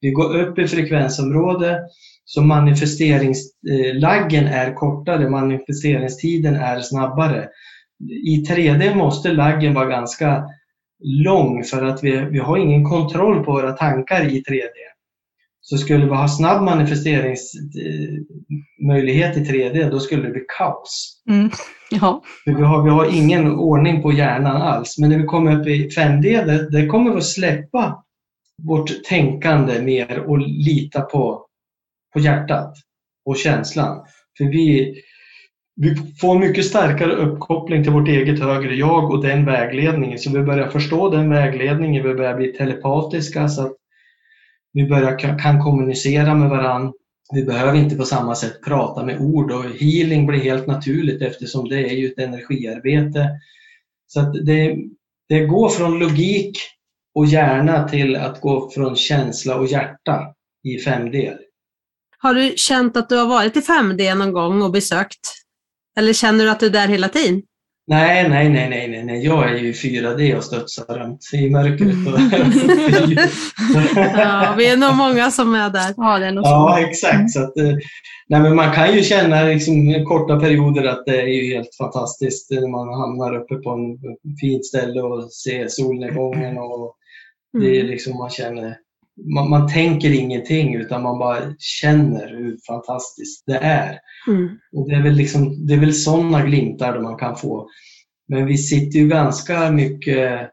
[0.00, 1.78] Vi går upp i frekvensområde
[2.32, 7.48] så manifesteringslaggen är kortare, manifesteringstiden är snabbare.
[8.26, 10.44] I 3D måste laggen vara ganska
[11.04, 14.70] lång för att vi, vi har ingen kontroll på våra tankar i 3D.
[15.60, 21.22] Så skulle vi ha snabb manifesteringsmöjlighet i 3D, då skulle det bli kaos.
[21.30, 21.50] Mm.
[21.90, 22.22] Ja.
[22.44, 24.98] För vi, har, vi har ingen ordning på hjärnan alls.
[24.98, 28.04] Men när vi kommer upp i 5D, där, där kommer vi att släppa
[28.62, 31.46] vårt tänkande mer och lita på,
[32.12, 32.74] på hjärtat
[33.24, 34.04] och känslan.
[34.38, 34.94] För vi,
[35.76, 40.18] vi får mycket starkare uppkoppling till vårt eget högre jag och den vägledningen.
[40.18, 43.72] Så vi börjar förstå den vägledningen, vi börjar bli telepatiska så att
[44.72, 46.92] vi börjar, kan, kommunicera med varandra.
[47.32, 51.68] Vi behöver inte på samma sätt prata med ord och healing blir helt naturligt eftersom
[51.68, 53.28] det är ju ett energiarbete.
[54.06, 54.76] Så att det,
[55.28, 56.58] det går från logik
[57.14, 60.34] och hjärna till att gå från känsla och hjärta
[60.64, 61.36] i 5D.
[62.22, 65.20] Har du känt att du har varit i 5D någon gång och besökt?
[65.98, 67.42] Eller känner du att du är där hela tiden?
[67.86, 69.24] Nej, nej, nej, nej, nej, nej.
[69.24, 72.14] jag är ju i 4D och studsar runt i mörkret.
[72.14, 72.20] Och
[74.20, 75.94] Ja, vi är nog många som är där.
[75.96, 76.50] ja, det är nog så.
[76.50, 77.30] Ja, exakt.
[77.30, 77.72] Så att, eh,
[78.28, 82.50] nej, men man kan ju känna liksom, korta perioder att det är ju helt fantastiskt
[82.50, 83.98] när man hamnar uppe på en
[84.40, 86.58] fint ställe och ser solnedgången.
[86.58, 86.94] Och
[87.60, 87.86] det är Mm.
[87.90, 88.76] liksom, man, känner,
[89.34, 93.98] man, man tänker ingenting utan man bara känner hur fantastiskt det är.
[94.28, 94.48] Mm.
[94.72, 97.68] Och det är väl, liksom, det är väl sådana glimtar man kan få.
[98.28, 100.50] Men vi sitter ju ganska mycket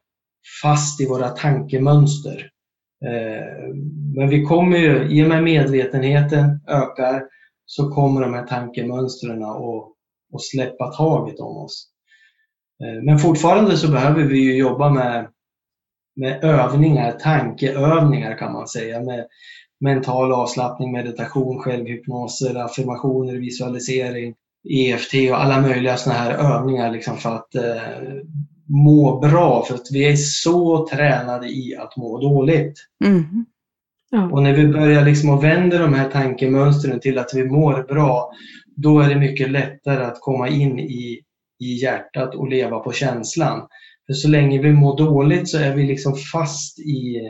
[0.62, 2.50] fast i våra tankemönster.
[3.06, 3.74] Eh,
[4.16, 7.24] Men vi kommer ju, i och med medvetenheten ökar,
[7.66, 9.84] så kommer de här tankemönstren att,
[10.34, 11.88] att släppa taget om oss.
[12.84, 15.28] Eh, Men fortfarande så behöver vi ju jobba med,
[16.18, 19.26] med övningar, tankeövningar kan man säga, med
[19.80, 24.34] mental avslappning, meditation, självhypnoser, affirmationer, visualisering,
[24.70, 28.22] EFT och alla möjliga sådana här övningar liksom för att eh,
[28.70, 29.64] må bra.
[29.68, 32.74] För att vi är så tränade i att må dåligt.
[33.06, 33.46] Mm.
[34.10, 34.32] Ja.
[34.32, 38.32] Och när vi börjar liksom att vända de här tankemönstren till att vi mår bra,
[38.76, 41.20] då är det mycket lättare att komma in i,
[41.60, 43.68] i hjärtat och leva på känslan.
[44.08, 47.22] För så länge vi mår dåligt så är vi liksom fast i,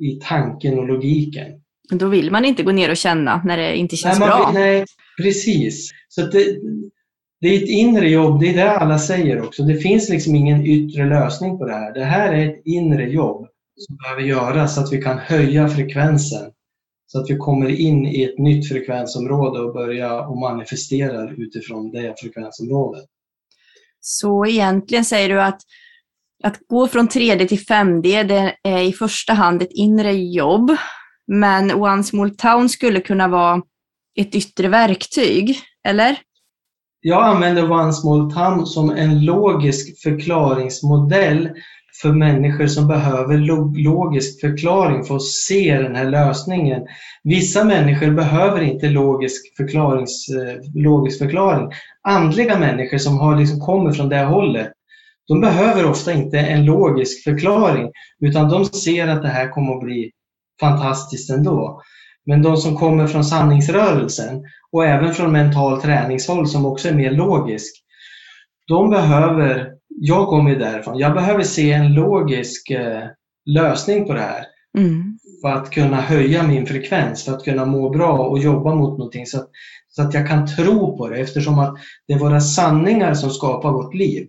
[0.00, 1.62] i tanken och logiken.
[1.90, 4.46] Då vill man inte gå ner och känna när det inte känns nej, bra.
[4.46, 4.84] vill- nej,
[5.22, 5.90] precis.
[6.08, 6.58] Så det,
[7.40, 9.62] det är ett inre jobb, det är det alla säger också.
[9.62, 11.94] Det finns liksom ingen yttre lösning på det här.
[11.94, 13.46] Det här är ett inre jobb
[13.76, 16.50] som behöver göras så att vi kan höja frekvensen.
[17.06, 22.14] Så att vi kommer in i ett nytt frekvensområde och börjar och manifesterar utifrån det
[22.18, 23.04] frekvensområdet.
[24.00, 25.60] Så egentligen säger du att
[26.42, 30.76] att gå från 3D till 5D det är i första hand ett inre jobb,
[31.26, 33.62] men One Small Town skulle kunna vara
[34.20, 36.16] ett yttre verktyg, eller?
[37.00, 41.48] Jag använder One Small Town som en logisk förklaringsmodell
[42.02, 43.38] för människor som behöver
[43.82, 46.82] logisk förklaring för att se den här lösningen.
[47.24, 51.70] Vissa människor behöver inte logisk, förklarings, eh, logisk förklaring.
[52.08, 54.72] Andliga människor som har liksom kommer från det hållet,
[55.32, 59.84] de behöver ofta inte en logisk förklaring utan de ser att det här kommer att
[59.84, 60.10] bli
[60.60, 61.82] fantastiskt ändå.
[62.26, 67.10] Men de som kommer från sanningsrörelsen och även från mental träningshåll som också är mer
[67.10, 67.74] logisk,
[68.68, 73.02] de behöver, jag kommer därifrån, jag behöver se en logisk eh,
[73.46, 74.44] lösning på det här.
[74.78, 75.18] Mm.
[75.42, 79.26] För att kunna höja min frekvens, för att kunna må bra och jobba mot någonting
[79.26, 79.48] så att,
[79.88, 81.74] så att jag kan tro på det eftersom att
[82.06, 84.28] det är våra sanningar som skapar vårt liv.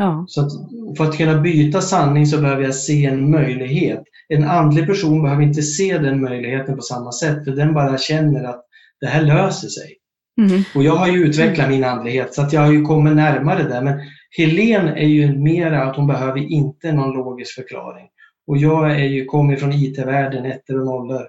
[0.00, 0.24] Ja.
[0.28, 0.52] Så att,
[0.96, 4.02] för att kunna byta sanning så behöver jag se en möjlighet.
[4.28, 8.44] En andlig person behöver inte se den möjligheten på samma sätt, för den bara känner
[8.44, 8.64] att
[9.00, 9.96] det här löser sig.
[10.40, 10.62] Mm.
[10.74, 13.80] Och jag har ju utvecklat min andlighet så att jag har ju kommit närmare det.
[13.80, 14.00] Men
[14.36, 18.06] Helen är ju mera att hon behöver inte någon logisk förklaring.
[18.46, 21.22] Och jag är ju, kommer från IT-världen, ettor och nollor.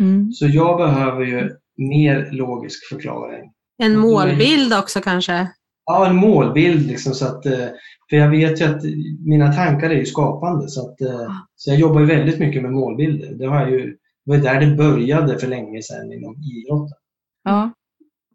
[0.00, 0.32] Mm.
[0.32, 3.50] Så jag behöver ju mer logisk förklaring.
[3.82, 5.48] En målbild också kanske?
[5.84, 6.86] Ja, en målbild.
[6.86, 7.68] Liksom, så att, eh,
[8.10, 8.82] för jag vet ju att
[9.26, 12.72] mina tankar är ju skapande så, att, eh, så jag jobbar ju väldigt mycket med
[12.72, 13.34] målbilder.
[13.34, 13.86] Det, har ju,
[14.24, 16.96] det var där det började för länge sedan inom idrotten.
[17.44, 17.72] Ja.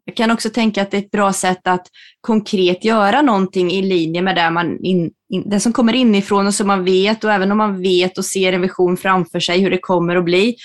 [0.04, 1.86] Jag kan också tänka att det är ett bra sätt att
[2.20, 6.54] konkret göra någonting i linje med det, man in, in, det som kommer inifrån och
[6.54, 9.70] som man vet och även om man vet och ser en vision framför sig hur
[9.70, 10.56] det kommer att bli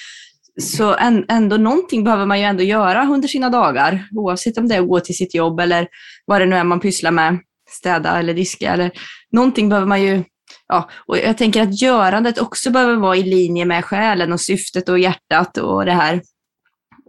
[0.61, 0.95] så
[1.29, 4.87] ändå någonting behöver man ju ändå göra under sina dagar, oavsett om det är att
[4.87, 5.87] gå till sitt jobb eller
[6.25, 8.91] vad det nu är man pysslar med, städa eller diska eller
[9.31, 10.23] någonting behöver man ju
[10.67, 14.89] Ja, och jag tänker att görandet också behöver vara i linje med själen och syftet
[14.89, 16.21] och hjärtat och det här.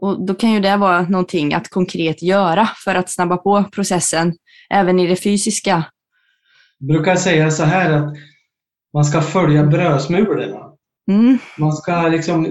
[0.00, 4.34] Och då kan ju det vara någonting att konkret göra för att snabba på processen,
[4.70, 5.84] även i det fysiska.
[6.78, 8.14] Jag brukar säga så här att
[8.94, 10.60] man ska följa brödsmulorna.
[11.10, 11.38] Mm.
[11.58, 12.46] Man ska liksom,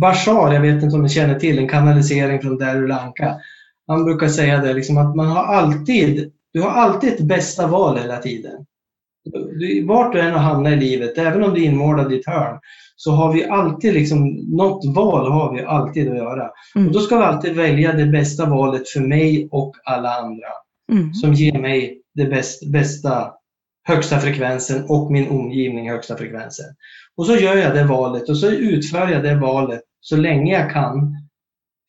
[0.00, 3.36] Bashar, jag vet inte om ni känner till en kanalisering från Darulanka.
[3.86, 7.98] Han brukar säga det liksom att man har alltid, du har alltid ett bästa val
[7.98, 8.66] hela tiden.
[9.84, 12.58] Vart du än har hamnat i livet, även om du är inmålad i ett hörn,
[12.96, 16.50] så har vi alltid liksom, något val har vi alltid att göra.
[16.74, 16.88] Mm.
[16.88, 20.48] Och då ska vi alltid välja det bästa valet för mig och alla andra.
[20.92, 21.14] Mm.
[21.14, 23.32] Som ger mig det bäst, bästa,
[23.88, 26.66] högsta frekvensen och min omgivning högsta frekvensen.
[27.16, 30.70] Och så gör jag det valet och så utför jag det valet så länge jag
[30.70, 31.16] kan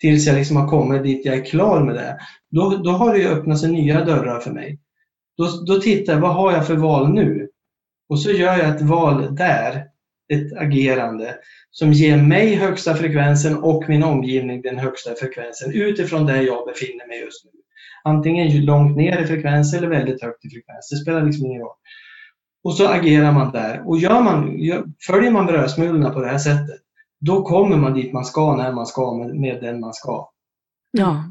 [0.02, 2.18] tills jag liksom har kommit dit jag är klar med det.
[2.52, 4.80] Då, då har det ju öppnat sig nya dörrar för mig.
[5.38, 7.50] Då, då tittar jag, vad har jag för val nu?
[8.10, 9.84] Och så gör jag ett val där,
[10.34, 11.36] ett agerande
[11.72, 17.08] som ger mig högsta frekvensen och min omgivning den högsta frekvensen utifrån där jag befinner
[17.08, 17.52] mig just nu.
[18.04, 20.90] Antingen långt ner i frekvens eller väldigt högt i frekvens.
[20.90, 21.76] Det spelar liksom ingen roll.
[22.64, 23.90] Och så agerar man där.
[23.90, 24.60] Och gör man,
[25.08, 26.82] följer man brödsmulorna på det här sättet,
[27.22, 30.30] då kommer man dit man ska när man ska med, med den man ska.
[30.92, 31.24] Ja.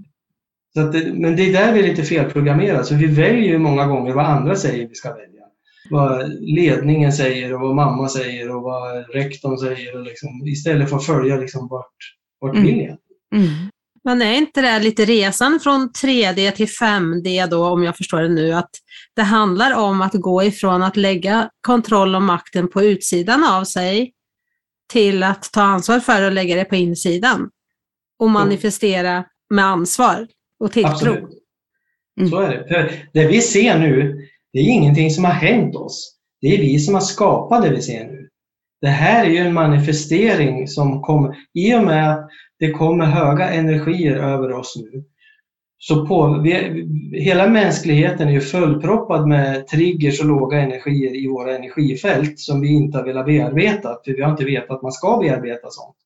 [0.74, 2.84] Så det, men det är där vi är lite felprogrammerade.
[2.84, 5.42] Så vi väljer ju många gånger vad andra säger vi ska välja.
[5.90, 9.96] Vad ledningen säger och vad mamma säger och vad rektorn säger.
[9.96, 11.94] Och liksom, istället för att följa liksom vart,
[12.40, 12.66] vart mm.
[12.66, 12.96] vill jag.
[13.40, 13.70] Mm.
[14.04, 18.28] Men är inte det lite resan från 3D till 5D då, om jag förstår det
[18.28, 18.70] nu, att
[19.16, 24.12] det handlar om att gå ifrån att lägga kontroll och makten på utsidan av sig
[24.90, 27.50] till att ta ansvar för att lägga det på insidan
[28.18, 30.26] och manifestera med ansvar
[30.58, 31.16] och tilltro.
[32.20, 32.30] Mm.
[32.30, 32.68] Så är det.
[32.68, 34.20] För det vi ser nu,
[34.52, 36.16] det är ingenting som har hänt oss.
[36.40, 38.28] Det är vi som har skapat det vi ser nu.
[38.80, 42.28] Det här är ju en manifestering som kommer, i och med att
[42.58, 45.04] det kommer höga energier över oss nu.
[45.82, 51.56] Så på, vi, hela mänskligheten är ju fullproppad med triggers och låga energier i våra
[51.56, 55.16] energifält som vi inte har velat bearbeta, för vi har inte vetat att man ska
[55.16, 55.96] bearbeta sånt.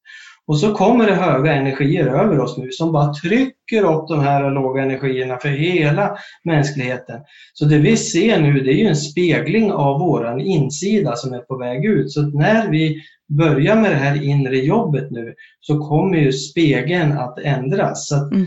[0.46, 4.50] Och så kommer det höga energier över oss nu som bara trycker upp de här
[4.50, 7.20] låga energierna för hela mänskligheten.
[7.52, 11.38] Så det vi ser nu det är ju en spegling av våran insida som är
[11.38, 12.12] på väg ut.
[12.12, 17.38] Så när vi börjar med det här inre jobbet nu så kommer ju spegeln att
[17.38, 18.08] ändras.
[18.08, 18.46] Så att mm.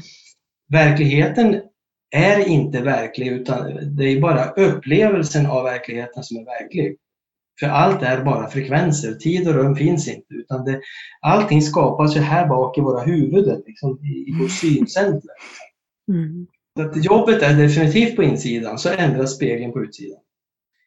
[0.72, 1.61] Verkligheten
[2.11, 6.97] är inte verklig utan det är bara upplevelsen av verkligheten som är verklig.
[7.59, 10.34] För allt är bara frekvenser, tid och rum finns inte.
[10.34, 10.82] Utan det,
[11.22, 15.36] allting skapas ju här bak i våra huvuden, liksom, i, i vårt syncentrum.
[16.09, 16.47] Mm.
[16.80, 20.20] att jobbet är definitivt på insidan, så ändras spegeln på utsidan.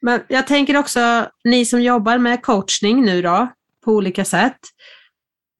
[0.01, 3.49] Men jag tänker också, ni som jobbar med coachning nu då,
[3.85, 4.59] på olika sätt.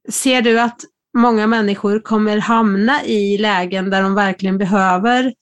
[0.09, 0.81] Ser du att
[1.19, 5.35] många människor kommer hamna i lägen där de verkligen behöver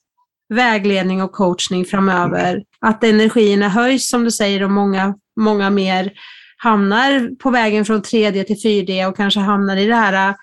[0.55, 2.63] vägledning och coachning framöver?
[2.81, 6.13] Att energierna höjs som du säger och många, många mer
[6.57, 10.35] hamnar på vägen från 3D till 4D och kanske hamnar i det här äh,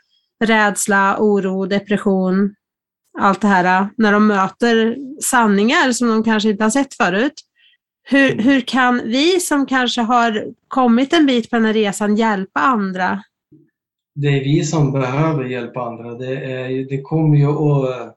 [0.46, 2.56] rädsla, oro, depression,
[3.20, 7.34] allt det här äh, när de möter sanningar som de kanske inte har sett förut.
[8.04, 12.60] Hur, hur kan vi som kanske har kommit en bit på den här resan hjälpa
[12.60, 13.24] andra?
[14.16, 16.14] Det är vi som behöver hjälpa andra.
[16.14, 18.16] Det, är, det kommer ju att...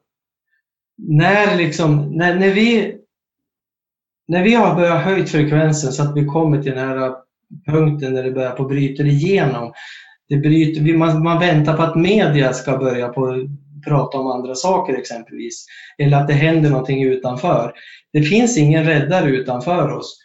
[0.98, 2.96] När, liksom, när, när, vi,
[4.28, 7.12] när vi har börjat höja frekvensen så att vi kommer till den här
[7.66, 9.72] punkten där det börjar på bryta igenom.
[10.28, 13.48] Det bryter, man, man väntar på att media ska börja på
[13.86, 15.66] prata om andra saker exempelvis.
[15.98, 17.72] Eller att det händer någonting utanför.
[18.12, 20.18] Det finns ingen räddare utanför oss.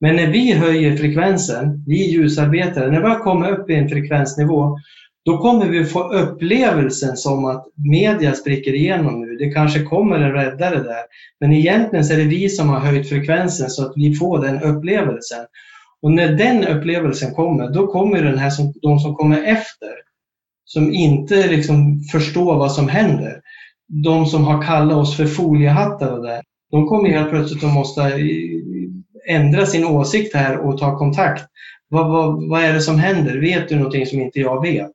[0.00, 4.78] Men när vi höjer frekvensen, vi ljusarbetare, när vi har kommit upp i en frekvensnivå,
[5.28, 9.36] då kommer vi få upplevelsen som att media spricker igenom nu.
[9.36, 11.02] Det kanske kommer en räddare där.
[11.40, 14.62] Men egentligen så är det vi som har höjt frekvensen så att vi får den
[14.62, 15.46] upplevelsen.
[16.02, 19.92] Och när den upplevelsen kommer, då kommer den här som, de som kommer efter,
[20.64, 23.40] som inte liksom förstår vad som händer.
[24.04, 28.02] De som har kallat oss för foliehattar och det, de kommer helt plötsligt att måste
[28.02, 31.44] eh, ändra sin åsikt här och ta kontakt.
[31.88, 33.38] Vad, vad, vad är det som händer?
[33.40, 34.90] Vet du någonting som inte jag vet?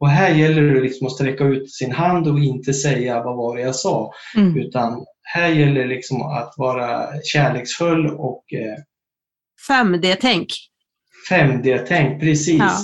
[0.00, 3.56] Och här gäller det liksom att sträcka ut sin hand och inte säga vad var
[3.56, 4.12] det jag sa.
[4.36, 4.58] Mm.
[4.58, 8.78] Utan här gäller det liksom att vara kärleksfull och eh,
[9.68, 10.46] 5D-tänk.
[11.30, 12.58] 5D-tänk, precis.
[12.58, 12.78] Ja.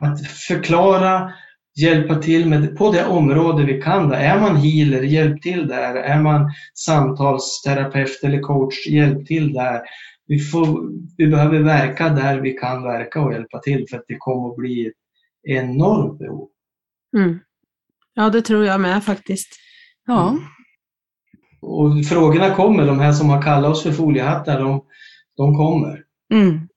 [0.00, 1.32] Att förklara,
[1.80, 4.08] hjälpa till med, på det område vi kan.
[4.08, 4.14] Då.
[4.14, 5.94] Är man healer, hjälp till där.
[5.94, 9.80] Är man samtalsterapeut eller coach, hjälp till där.
[10.26, 14.16] Vi, får, vi behöver verka där vi kan verka och hjälpa till för att det
[14.18, 14.94] kommer att bli ett
[15.42, 16.48] enormt behov.
[17.16, 17.38] Mm.
[18.14, 19.48] Ja, det tror jag med faktiskt.
[20.06, 20.28] Ja.
[20.28, 20.42] Mm.
[21.60, 24.84] Och frågorna kommer, de här som har kallat oss för foliehattar, de,
[25.36, 26.00] de kommer.
[26.34, 26.68] Mm.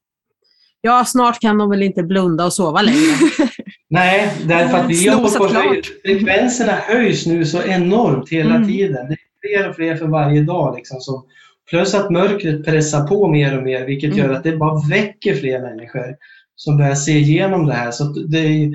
[0.82, 3.16] Ja, snart kan de väl inte blunda och sova längre.
[3.90, 5.86] Nej, därför att vi jobbar på höjd.
[6.06, 8.68] Frekvenserna höjs nu så enormt hela mm.
[8.68, 9.08] tiden.
[9.08, 10.76] Det är fler och fler för varje dag.
[10.76, 11.26] Liksom, som,
[11.70, 14.18] plus att mörkret pressar på mer och mer, vilket mm.
[14.18, 16.16] gör att det bara väcker fler människor
[16.56, 17.92] som börjar se igenom det här.
[17.92, 18.72] Så det,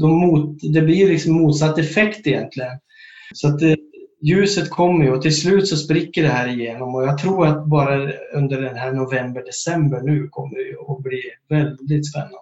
[0.00, 2.78] de mot, det blir liksom motsatt effekt egentligen.
[3.34, 3.76] Så att det,
[4.22, 7.66] ljuset kommer ju och till slut så spricker det här igenom och jag tror att
[7.66, 12.36] bara under den här november-december nu kommer det att bli väldigt spännande.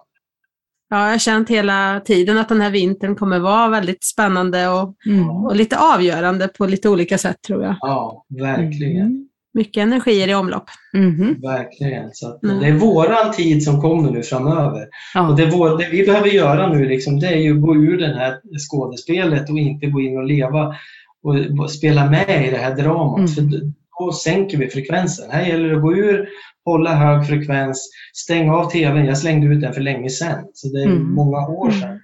[0.89, 4.95] Ja, jag har känt hela tiden att den här vintern kommer vara väldigt spännande och,
[5.05, 5.29] mm.
[5.29, 7.75] och lite avgörande på lite olika sätt tror jag.
[7.81, 9.05] Ja, verkligen.
[9.05, 9.28] Mm.
[9.53, 10.69] Mycket energier i omlopp.
[10.93, 11.41] Mm.
[11.41, 12.09] Verkligen.
[12.13, 12.59] Så mm.
[12.59, 14.87] Det är våran tid som kommer nu framöver.
[15.13, 15.29] Ja.
[15.29, 17.97] Och det, vår, det, vi behöver göra nu liksom, det är ju att gå ur
[17.97, 18.39] det här
[18.69, 20.75] skådespelet och inte gå in och leva
[21.23, 23.17] och spela med i det här dramat.
[23.17, 23.27] Mm.
[23.27, 23.61] För
[23.99, 25.31] då sänker vi frekvensen.
[25.31, 26.29] Här gäller det att gå ur,
[26.65, 29.05] hålla hög frekvens, stänga av TVn.
[29.05, 31.13] Jag slängde ut den för länge sedan, så det är mm.
[31.13, 31.99] många år sedan.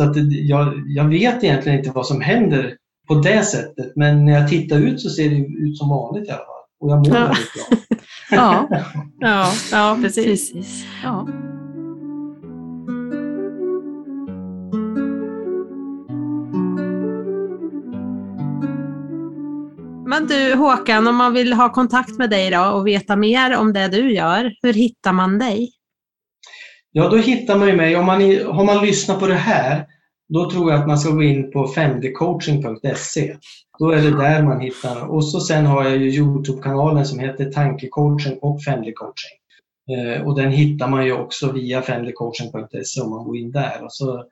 [0.00, 2.76] Så att jag, jag vet egentligen inte vad som händer
[3.08, 6.30] på det sättet, men när jag tittar ut så ser det ut som vanligt i
[6.30, 6.51] alla fall.
[6.82, 7.24] Och jag mår ja.
[7.24, 7.96] väldigt bra.
[8.30, 8.68] ja.
[9.18, 10.52] ja, ja, precis.
[10.52, 10.84] precis.
[11.02, 11.28] Ja.
[20.06, 23.72] Men du Håkan, om man vill ha kontakt med dig då och veta mer om
[23.72, 25.72] det du gör, hur hittar man dig?
[26.92, 27.96] Ja, då hittar man ju mig.
[27.96, 29.86] Om man, har man lyssnat på det här,
[30.32, 33.36] då tror jag att man ska gå in på 5dcoaching.se.
[33.78, 35.06] Då är det där man hittar.
[35.06, 39.36] Och så sen har jag ju Youtube-kanalen som heter Tankecoaching och 5D-coaching.
[39.90, 43.84] Eh, och den hittar man ju också via 5dcoaching.se om man går in där.
[43.84, 44.24] Och så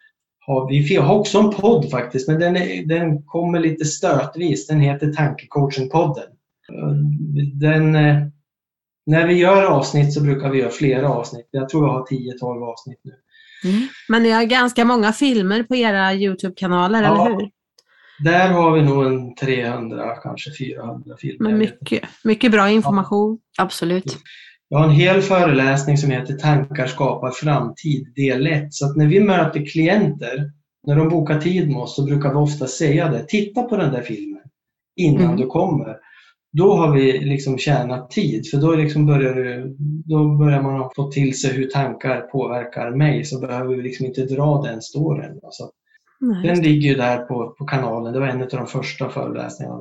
[0.46, 4.66] har vi, vi har också en podd faktiskt, men den, är, den kommer lite stötvis.
[4.66, 6.28] Den heter Tankecoaching-podden.
[7.60, 8.16] Den, eh,
[9.06, 11.48] när vi gör avsnitt så brukar vi göra flera avsnitt.
[11.50, 13.12] Jag tror jag har 10-12 avsnitt nu.
[13.64, 13.88] Mm.
[14.08, 17.50] Men ni har ganska många filmer på era Youtube-kanaler, ja, eller hur?
[18.24, 21.50] Där har vi nog en 300, kanske 400 filmer.
[21.50, 23.38] Men mycket, mycket bra information.
[23.56, 23.64] Ja.
[23.64, 24.18] Absolut.
[24.68, 28.74] Jag har en hel föreläsning som heter Tankar skapar framtid, del 1.
[28.74, 30.50] Så att när vi möter klienter,
[30.86, 33.24] när de bokar tid med oss, så brukar vi ofta säga det.
[33.28, 34.40] Titta på den där filmen
[34.96, 35.36] innan mm.
[35.36, 35.96] du kommer.
[36.52, 38.50] Då har vi liksom tjänat tid.
[38.50, 39.74] För då, liksom börjar, det,
[40.04, 43.24] då börjar man få till sig hur tankar påverkar mig.
[43.24, 45.40] Så behöver vi liksom inte dra den storyn.
[45.50, 45.70] Så
[46.20, 48.12] Nej, den ligger ju där på, på kanalen.
[48.12, 49.80] Det var en av de första föreläsningarna.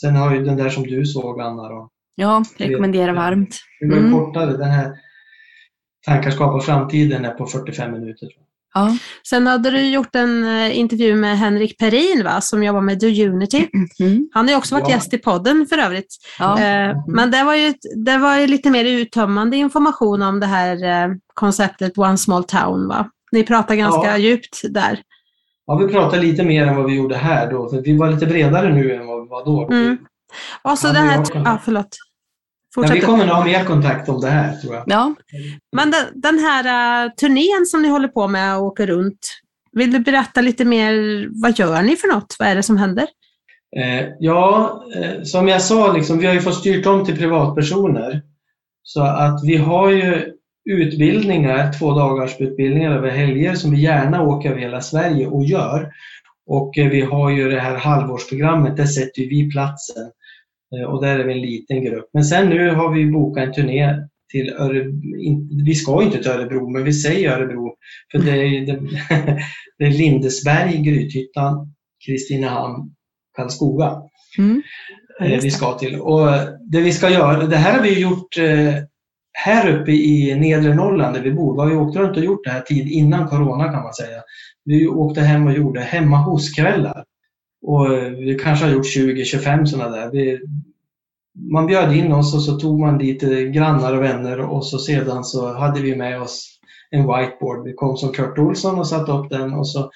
[0.00, 1.68] Sen har ju den där som du såg, Anna.
[1.68, 3.56] Då, ja, rekommenderar varmt.
[3.80, 4.12] Det var mm.
[4.12, 4.56] kortare.
[4.56, 4.92] Den här
[6.06, 8.28] Tankar skapar framtiden är på 45 minuter.
[8.74, 8.96] Ja.
[9.28, 13.06] Sen hade du gjort en uh, intervju med Henrik Perin va, som jobbar med Do
[13.06, 13.68] Unity.
[14.00, 14.28] Mm.
[14.32, 14.94] Han har ju också varit ja.
[14.94, 16.16] gäst i podden för övrigt.
[16.38, 16.54] Ja.
[16.54, 16.96] Uh, mm.
[17.06, 21.14] Men det var, ju, det var ju lite mer uttömmande information om det här uh,
[21.34, 22.88] konceptet One Small Town.
[22.88, 23.10] Va?
[23.32, 24.18] Ni pratar ganska ja.
[24.18, 25.02] djupt där.
[25.66, 27.68] Ja, vi pratar lite mer än vad vi gjorde här då.
[27.68, 29.74] För vi var lite bredare nu än vad vi var då.
[29.74, 29.98] Mm.
[30.62, 31.96] Och så det här, ja, förlåt.
[32.74, 32.96] Fortsätt.
[32.96, 34.84] Ja, vi kommer nog ha mer kontakt om det här tror jag.
[34.86, 35.14] Ja.
[35.76, 39.18] Men den, här uh, turnén som ni håller på med och åker runt,
[39.72, 40.92] vill du berätta lite mer,
[41.42, 42.36] vad gör ni för något?
[42.38, 43.06] Vad är det som händer?
[43.76, 48.22] Eh, ja, eh, som jag sa, liksom, vi har ju fått styrt om till privatpersoner.
[48.82, 50.32] Så att vi har ju
[50.70, 55.92] utbildningar, två dagars utbildningar över helger som vi gärna åker över hela Sverige och gör.
[56.46, 60.10] Och eh, vi har ju det här halvårsprogrammet, där sätter vi platsen.
[60.76, 62.10] Eh, och där är vi en liten grupp.
[62.12, 63.96] Men sen nu har vi bokat en turné
[64.32, 65.64] till Örebro.
[65.64, 67.74] Vi ska inte till Örebro, men vi säger Örebro.
[68.12, 68.78] För det är, det,
[69.78, 71.74] det är Lindesberg, Grythyttan,
[72.06, 72.94] Kristinehamn,
[73.36, 74.02] Karlskoga.
[74.38, 74.62] Mm.
[75.20, 76.00] Eh, vi ska till.
[76.00, 76.28] Och
[76.70, 78.74] det vi ska göra, det här har vi gjort eh,
[79.32, 81.54] här uppe i nedre Norrland där vi bor.
[81.54, 84.22] Vi har ju åkt runt och gjort det här tid innan Corona kan man säga.
[84.64, 87.04] Vi åkte hem och gjorde hemma hos-kvällar.
[87.62, 87.86] Och
[88.18, 90.10] vi kanske har gjort 20-25 sådana där.
[90.10, 90.40] Vi,
[91.52, 95.24] man bjöd in oss och så tog man dit grannar och vänner och så sedan
[95.24, 96.58] så hade vi med oss
[96.90, 97.64] en whiteboard.
[97.64, 99.90] Vi kom som Kurt Olsson och satte upp den och så,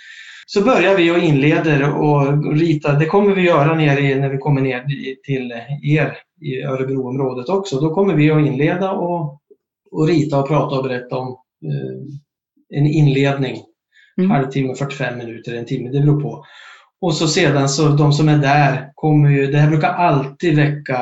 [0.46, 2.92] så börjar vi och inleder och rita.
[2.92, 4.84] Det kommer vi göra nere när vi kommer ner
[5.24, 5.52] till
[5.82, 7.80] er i Örebroområdet också.
[7.80, 9.40] Då kommer vi att inleda och,
[9.90, 11.28] och rita och prata och berätta om
[11.64, 13.56] eh, en inledning.
[14.18, 14.30] Mm.
[14.30, 16.44] Halvtimme, 45 minuter, en timme, det beror på.
[17.03, 20.98] Och så sedan så de som är där kommer ju, det här brukar alltid väcka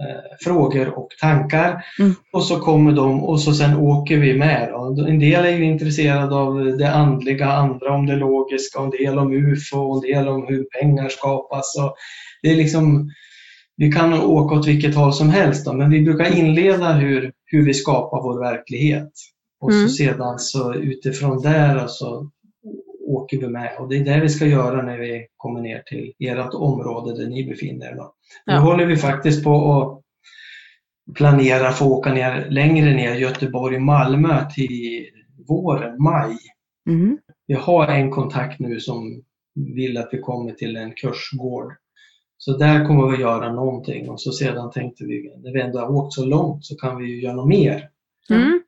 [0.00, 1.84] eh, frågor och tankar.
[1.98, 2.14] Mm.
[2.32, 4.68] Och så kommer de och så sen åker vi med.
[5.08, 9.32] En del är ju intresserade av det andliga, andra om det logiska, en del om
[9.32, 11.76] UFO, en del om hur pengar skapas.
[11.78, 11.94] Och
[12.42, 13.10] det är liksom,
[13.76, 17.64] vi kan åka åt vilket håll som helst, då, men vi brukar inleda hur, hur
[17.64, 19.12] vi skapar vår verklighet.
[19.60, 19.88] Och så mm.
[19.88, 22.30] sedan så utifrån där så
[23.08, 26.12] åker vi med och det är det vi ska göra när vi kommer ner till
[26.18, 27.94] ert område där ni befinner er.
[27.96, 28.14] Ja.
[28.46, 30.02] Nu håller vi faktiskt på att
[31.14, 35.06] planera för att åka ner längre ner, Göteborg, Malmö till
[35.48, 36.36] våren, maj.
[36.88, 37.18] Mm.
[37.46, 39.22] Vi har en kontakt nu som
[39.54, 41.72] vill att vi kommer till en kursgård.
[42.36, 45.90] Så där kommer vi göra någonting och så sedan tänkte vi, när vi ändå har
[45.90, 47.88] åkt så långt så kan vi göra något mer.
[48.30, 48.62] Mm.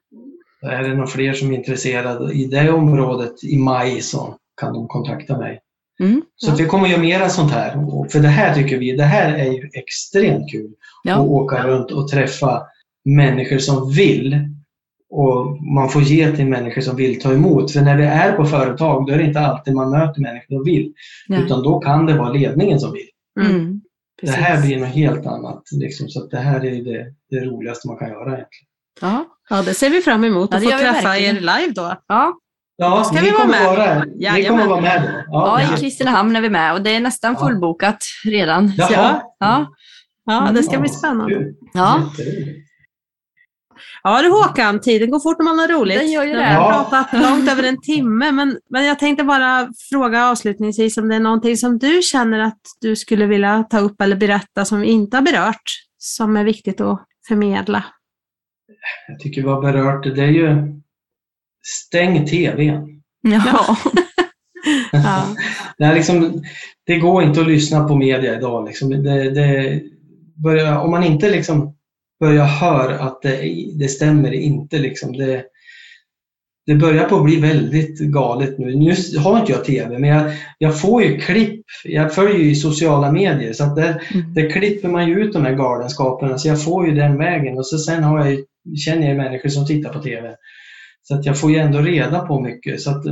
[0.63, 4.89] Är det några fler som är intresserade i det området i maj så kan de
[4.89, 5.61] kontakta mig.
[6.01, 6.55] Mm, så ja.
[6.59, 7.73] vi kommer att göra mera sånt här.
[8.09, 10.71] För det här tycker vi, det här är ju extremt kul.
[11.05, 11.15] Ja.
[11.15, 12.63] Att åka runt och träffa
[13.05, 14.39] människor som vill.
[15.11, 17.73] Och man får ge till människor som vill ta emot.
[17.73, 20.65] För när vi är på företag då är det inte alltid man möter människor som
[20.65, 20.93] vill.
[21.29, 21.39] Ja.
[21.39, 23.09] Utan då kan det vara ledningen som vill.
[23.41, 23.81] Mm,
[24.23, 25.63] det här blir något helt annat.
[25.73, 28.67] Liksom, så det här är det, det roligaste man kan göra egentligen.
[29.01, 29.27] Ja.
[29.51, 31.95] Ja, det ser vi fram emot att få träffa er live då.
[32.09, 32.33] Ja,
[32.83, 33.65] Ja, ska vi vara med.
[33.65, 35.25] Vara, ni kommer vara med.
[35.27, 38.73] Ja, ja, i Kristinehamn är vi med och det är nästan fullbokat redan.
[38.77, 38.91] Jaha.
[38.91, 39.67] Ja, ja.
[40.47, 41.53] ja, det ska bli spännande.
[41.73, 42.11] Ja.
[44.03, 45.99] Ja du Håkan, tiden går fort när man har roligt.
[45.99, 46.39] Den gör ju det.
[46.39, 51.09] Vi har pratat långt över en timme, men, men jag tänkte bara fråga avslutningsvis om
[51.09, 54.81] det är någonting som du känner att du skulle vilja ta upp eller berätta som
[54.81, 57.85] vi inte har berört, som är viktigt att förmedla?
[59.09, 60.81] Jag tycker vi har berört det, det är ju
[61.63, 63.03] stäng TVn.
[63.21, 63.77] Ja.
[64.93, 65.27] ja.
[65.79, 66.43] det, är liksom,
[66.87, 68.67] det går inte att lyssna på media idag.
[68.67, 68.91] Liksom.
[68.91, 69.81] Det, det
[70.43, 71.77] börjar, om man inte liksom
[72.21, 75.45] börjar höra att det, det stämmer inte, liksom, det,
[76.67, 78.77] det börjar på att bli väldigt galet nu.
[78.77, 81.65] Nu har inte jag TV, men jag, jag får ju klipp.
[81.85, 84.35] Jag följer ju i sociala medier, så att där, mm.
[84.35, 86.39] där klipper man ju ut de här galenskaperna.
[86.39, 87.59] Så jag får ju den vägen.
[87.59, 88.41] Och så sen har jag,
[88.77, 90.35] känner jag människor som tittar på TV.
[91.03, 92.81] Så att jag får ju ändå reda på mycket.
[92.81, 93.03] Så att,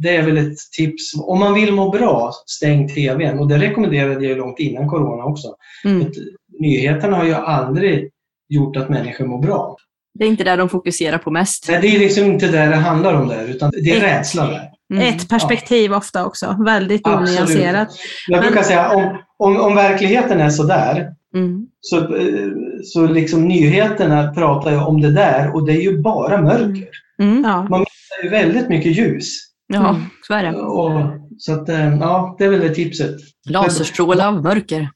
[0.00, 1.14] det är väl ett tips.
[1.16, 3.38] Om man vill må bra, stäng TVn.
[3.38, 5.48] Och det rekommenderade jag långt innan Corona också.
[5.84, 6.12] Mm.
[6.60, 8.10] nyheterna har ju aldrig
[8.48, 9.76] gjort att människor mår bra.
[10.18, 11.66] Det är inte där de fokuserar på mest.
[11.68, 14.46] Nej, det är liksom inte där det handlar om där, utan det är ett, rädsla
[14.46, 14.68] där.
[14.94, 15.14] Mm.
[15.14, 15.96] Ett perspektiv ja.
[15.96, 17.88] ofta också, väldigt onyanserat.
[18.28, 21.66] Jag brukar säga om, om, om verkligheten är sådär, Mm.
[21.80, 22.48] Så, eh,
[22.84, 26.88] så liksom nyheterna pratar ju om det där och det är ju bara mörker.
[27.22, 27.42] Mm.
[27.44, 27.66] Ja.
[27.70, 29.38] Det är ju väldigt mycket ljus.
[29.66, 30.02] Ja, Mm.
[30.26, 30.58] så är det.
[30.58, 30.90] Och,
[31.38, 33.16] så att, eh, ja, det är väl det tipset.
[33.48, 34.88] Laserstråle av mörker.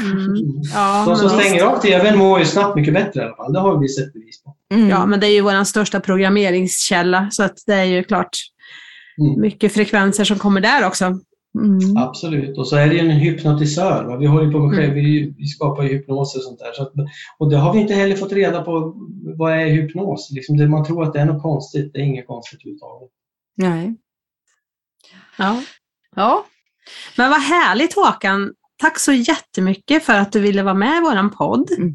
[0.00, 0.36] Mm.
[0.74, 1.48] Ja, De som men visst.
[1.48, 3.52] stänger av TVn mår ju snabbt mycket bättre i alla fall.
[3.52, 4.54] Det har vi sett bevis på.
[4.74, 4.88] Mm.
[4.88, 8.28] ja, men det är ju vår största programmeringskälla, så att det är ju klart
[9.20, 9.40] Mm.
[9.40, 11.04] mycket frekvenser som kommer där också.
[11.58, 11.96] Mm.
[11.96, 12.58] Absolut.
[12.58, 14.04] Och så är det ju en hypnotisör.
[14.04, 14.16] Va?
[14.16, 15.04] Vi håller på med själv, Mm.
[15.04, 16.72] vi, vi skapar ju hypnoser och sånt där.
[16.72, 16.92] Så att,
[17.38, 18.94] och det har vi inte heller fått reda på.
[19.38, 20.30] Vad är hypnos?
[20.30, 21.90] Liksom det, man tror att det är något konstigt.
[21.92, 23.10] Det är inget konstigt överhuvudtaget.
[23.56, 23.96] Nej.
[25.38, 25.62] Ja.
[26.16, 26.46] Ja.
[27.16, 28.52] Men vad härligt Håkan!
[28.76, 31.70] Tack så jättemycket för att du ville vara med i vår podd.
[31.78, 31.92] Mm.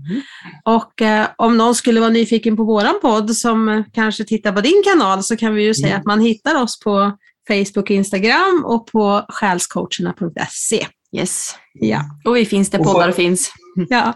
[0.65, 4.61] Och eh, om någon skulle vara nyfiken på vår podd som eh, kanske tittar på
[4.61, 5.99] din kanal så kan vi ju säga Mm.
[5.99, 7.17] att man hittar oss på
[7.47, 10.85] Facebook, Instagram och på själscoacherna.se.
[11.11, 11.55] Yes.
[11.73, 12.01] Ja.
[12.25, 13.51] Och vi finns där Och poddar finns.
[13.89, 14.13] ja.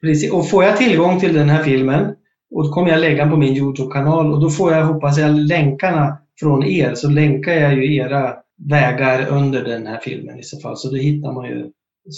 [0.00, 0.32] Precis.
[0.32, 2.14] Och får jag tillgång till den här filmen
[2.54, 5.34] och då kommer jag lägga den på min Youtube-kanal och då får jag, hoppas jag,
[5.34, 6.94] länkarna från er.
[6.94, 8.34] Så länkar jag ju era
[8.68, 10.76] vägar under den här filmen i så fall.
[10.76, 11.66] Så då hittar man ju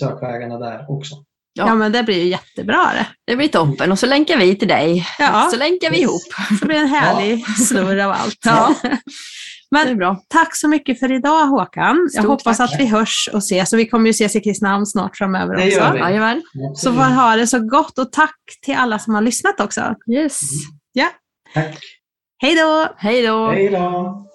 [0.01, 1.15] sökvägarna där också.
[1.53, 1.67] Ja.
[1.67, 1.75] Ja.
[1.75, 3.07] men det blir ju jättebra det.
[3.27, 3.93] Det blir toppen.
[3.93, 5.07] Och så länkar vi till dig.
[5.19, 5.49] Ja.
[5.53, 6.23] Så länkar vi ihop.
[6.61, 8.39] Så blir det en härlig snurr av allt.
[8.45, 8.75] Ja.
[9.73, 10.23] Det är Men bra.
[10.29, 11.97] tack så mycket för idag Håkan.
[12.13, 12.75] Jag Stort hoppas tack.
[12.75, 15.67] att vi hörs och ses och vi kommer ju ses i Kristinehamn snart framöver Det
[15.67, 15.79] också.
[15.79, 16.43] gör vi.
[16.77, 19.95] Så får ha det så gott och tack till alla som har lyssnat också.
[20.13, 20.41] Yes.
[20.93, 21.09] Ja,
[21.55, 21.79] Tack.
[22.43, 22.87] hej då!
[22.97, 23.51] Hej då.
[23.51, 24.27] Hej då!